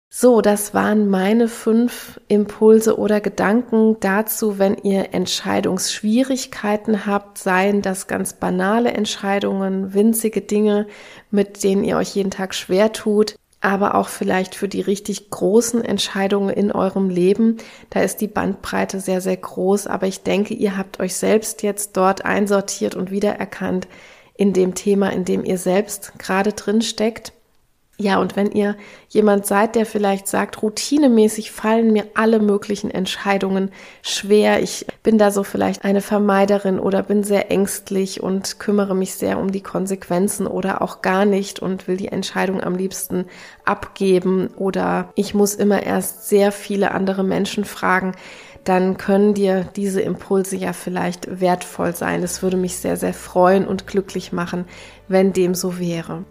So, 0.09 0.41
das 0.41 0.73
waren 0.73 1.09
meine 1.09 1.49
fünf 1.49 2.21
Impulse 2.29 2.99
oder 2.99 3.21
Gedanken 3.21 3.97
dazu, 3.99 4.59
wenn 4.59 4.77
ihr 4.77 5.13
Entscheidungsschwierigkeiten 5.13 7.07
habt, 7.07 7.39
seien 7.39 7.83
das 7.83 8.07
ganz 8.07 8.33
banale 8.33 8.93
Entscheidungen, 8.93 9.93
winzige 9.93 10.41
Dinge, 10.41 10.87
mit 11.33 11.65
denen 11.65 11.83
ihr 11.83 11.97
euch 11.97 12.15
jeden 12.15 12.31
Tag 12.31 12.55
schwer 12.55 12.93
tut, 12.93 13.37
aber 13.61 13.95
auch 13.95 14.09
vielleicht 14.09 14.55
für 14.55 14.69
die 14.69 14.81
richtig 14.81 15.31
großen 15.31 15.85
Entscheidungen 15.85 16.51
in 16.51 16.71
eurem 16.73 17.11
Leben. 17.11 17.57
Da 17.91 18.01
ist 18.01 18.21
die 18.21 18.29
Bandbreite 18.29 19.01
sehr, 19.01 19.21
sehr 19.21 19.37
groß, 19.37 19.87
aber 19.87 20.07
ich 20.07 20.23
denke, 20.23 20.55
ihr 20.55 20.77
habt 20.77 21.01
euch 21.01 21.15
selbst 21.15 21.63
jetzt 21.63 21.97
dort 21.97 22.25
einsortiert 22.25 22.95
und 22.95 23.11
wiedererkannt 23.11 23.89
in 24.35 24.53
dem 24.53 24.75
Thema, 24.75 25.13
in 25.13 25.25
dem 25.25 25.45
ihr 25.45 25.59
selbst 25.59 26.19
gerade 26.19 26.53
drin 26.53 26.83
steckt. 26.83 27.33
Ja, 27.99 28.19
und 28.19 28.37
wenn 28.37 28.53
ihr 28.53 28.77
jemand 29.09 29.47
seid, 29.47 29.75
der 29.75 29.87
vielleicht 29.87 30.29
sagt, 30.29 30.63
routinemäßig 30.63 31.51
fallen 31.51 31.95
mir 31.95 32.05
alle 32.13 32.41
möglichen 32.41 32.91
Entscheidungen 32.91 33.71
schwer, 34.03 34.63
ich 34.63 34.85
bin 35.03 35.17
da 35.17 35.31
so 35.31 35.43
vielleicht 35.43 35.83
eine 35.83 36.03
Vermeiderin 36.03 36.79
oder 36.79 37.03
bin 37.03 37.25
sehr 37.25 37.51
ängstlich 37.51 38.23
und 38.23 38.59
kümmere 38.59 38.95
mich 38.95 39.15
sehr 39.15 39.39
um 39.39 39.51
die 39.51 39.63
Konsequenzen 39.63 40.47
oder 40.47 40.83
auch 40.83 41.01
gar 41.01 41.25
nicht 41.25 41.61
und 41.61 41.89
will 41.89 41.97
die 41.97 42.09
Entscheidung 42.09 42.63
am 42.63 42.77
liebsten 42.77 43.25
abgeben 43.65 44.49
oder 44.57 45.09
ich 45.15 45.33
muss 45.33 45.55
immer 45.55 45.83
erst 45.83 46.29
sehr 46.29 46.53
viele 46.53 46.91
andere 46.91 47.25
Menschen 47.25 47.65
fragen, 47.65 48.13
dann 48.65 48.99
können 48.99 49.33
dir 49.33 49.67
diese 49.75 50.03
Impulse 50.03 50.57
ja 50.57 50.75
vielleicht 50.75 51.41
wertvoll 51.41 51.97
sein. 51.97 52.23
Es 52.23 52.43
würde 52.43 52.59
mich 52.59 52.77
sehr, 52.77 52.99
sehr 52.99 53.15
freuen 53.15 53.67
und 53.67 53.87
glücklich 53.87 54.33
machen, 54.33 54.67
wenn 55.09 55.33
dem 55.33 55.55
so 55.55 55.79
wäre. 55.79 56.25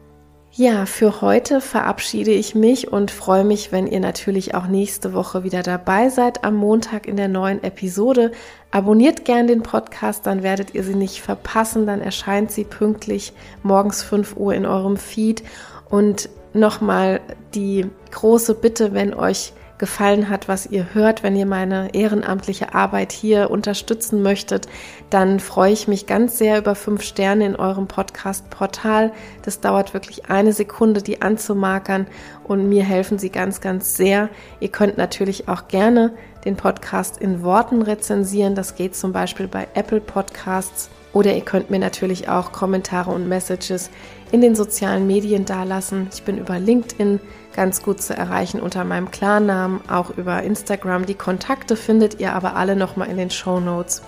Ja, 0.58 0.86
für 0.86 1.20
heute 1.20 1.60
verabschiede 1.60 2.32
ich 2.32 2.56
mich 2.56 2.90
und 2.90 3.12
freue 3.12 3.44
mich, 3.44 3.74
wenn 3.74 3.88
ihr 3.88 4.00
natürlich 4.00 4.56
auch 4.56 4.68
nächste 4.68 5.12
Woche 5.12 5.44
wieder 5.44 5.64
dabei 5.64 6.08
seid 6.08 6.46
am 6.46 6.56
Montag 6.56 7.08
in 7.08 7.18
der 7.18 7.28
neuen 7.28 7.62
Episode. 7.62 8.32
Abonniert 8.72 9.26
gern 9.26 9.48
den 9.48 9.64
Podcast, 9.64 10.26
dann 10.26 10.44
werdet 10.44 10.74
ihr 10.74 10.86
sie 10.86 10.96
nicht 10.96 11.20
verpassen, 11.20 11.86
dann 11.86 12.00
erscheint 12.00 12.54
sie 12.54 12.64
pünktlich 12.64 13.34
morgens 13.64 14.02
5 14.04 14.38
Uhr 14.38 14.54
in 14.54 14.66
eurem 14.66 14.96
Feed. 14.96 15.44
Und 15.90 16.30
nochmal 16.54 17.20
die 17.54 17.88
große 18.12 18.56
Bitte, 18.56 18.94
wenn 18.94 19.14
euch 19.14 19.52
gefallen 19.78 20.30
hat, 20.30 20.48
was 20.48 20.66
ihr 20.66 20.94
hört, 20.94 21.24
wenn 21.24 21.36
ihr 21.36 21.46
meine 21.46 21.94
ehrenamtliche 21.94 22.74
Arbeit 22.74 23.12
hier 23.12 23.50
unterstützen 23.50 24.22
möchtet, 24.22 24.68
dann 25.10 25.40
freue 25.40 25.74
ich 25.74 25.88
mich 25.88 26.08
ganz 26.08 26.38
sehr 26.38 26.58
über 26.58 26.76
fünf 26.76 27.02
Sterne 27.02 27.46
in 27.46 27.56
eurem 27.56 27.88
Podcast-Portal. 27.88 29.12
Das 29.44 29.60
dauert 29.60 29.94
wirklich 29.94 30.30
eine 30.30 30.54
Sekunde, 30.54 31.02
die 31.02 31.22
anzumarkern 31.22 32.08
und 32.44 32.70
mir 32.70 32.84
helfen 32.84 33.20
sie 33.20 33.30
ganz, 33.30 33.62
ganz 33.62 33.96
sehr. 33.96 34.30
Ihr 34.60 34.70
könnt 34.70 34.98
natürlich 34.98 35.48
auch 35.48 35.68
gerne 35.68 36.14
den 36.46 36.56
Podcast 36.56 37.18
in 37.18 37.44
Worten 37.44 37.82
rezensieren. 37.82 38.56
Das 38.56 38.76
geht 38.76 38.96
zum 38.96 39.12
Beispiel 39.12 39.48
bei 39.48 39.68
Apple 39.74 40.00
Podcasts. 40.00 40.90
Oder 41.12 41.34
ihr 41.34 41.46
könnt 41.46 41.70
mir 41.70 41.80
natürlich 41.80 42.28
auch 42.28 42.52
Kommentare 42.52 43.10
und 43.10 43.30
Messages 43.30 43.90
in 44.36 44.42
den 44.42 44.54
sozialen 44.54 45.08
Medien 45.08 45.46
dalassen. 45.46 46.10
Ich 46.14 46.24
bin 46.24 46.38
über 46.38 46.60
LinkedIn 46.60 47.22
ganz 47.56 47.82
gut 47.82 48.02
zu 48.02 48.14
erreichen 48.14 48.60
unter 48.60 48.84
meinem 48.84 49.10
Klarnamen, 49.10 49.80
auch 49.90 50.10
über 50.10 50.44
Instagram. 50.44 51.06
Die 51.06 51.16
Kontakte 51.16 51.78
findet 51.78 52.20
ihr 52.20 52.34
aber 52.34 52.58
alle 52.58 52.76
nochmal 52.76 53.08
in 53.08 53.16
den 53.16 53.30
Show 53.30 53.62
Notes. 53.62 54.02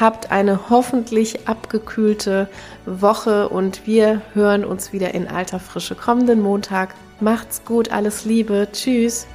Habt 0.00 0.32
eine 0.32 0.70
hoffentlich 0.70 1.46
abgekühlte 1.46 2.48
Woche 2.86 3.50
und 3.50 3.86
wir 3.86 4.22
hören 4.32 4.64
uns 4.64 4.94
wieder 4.94 5.12
in 5.12 5.28
alter 5.28 5.60
Frische 5.60 5.94
kommenden 5.94 6.40
Montag. 6.40 6.94
Macht's 7.20 7.62
gut, 7.66 7.92
alles 7.92 8.24
Liebe, 8.24 8.66
tschüss. 8.72 9.26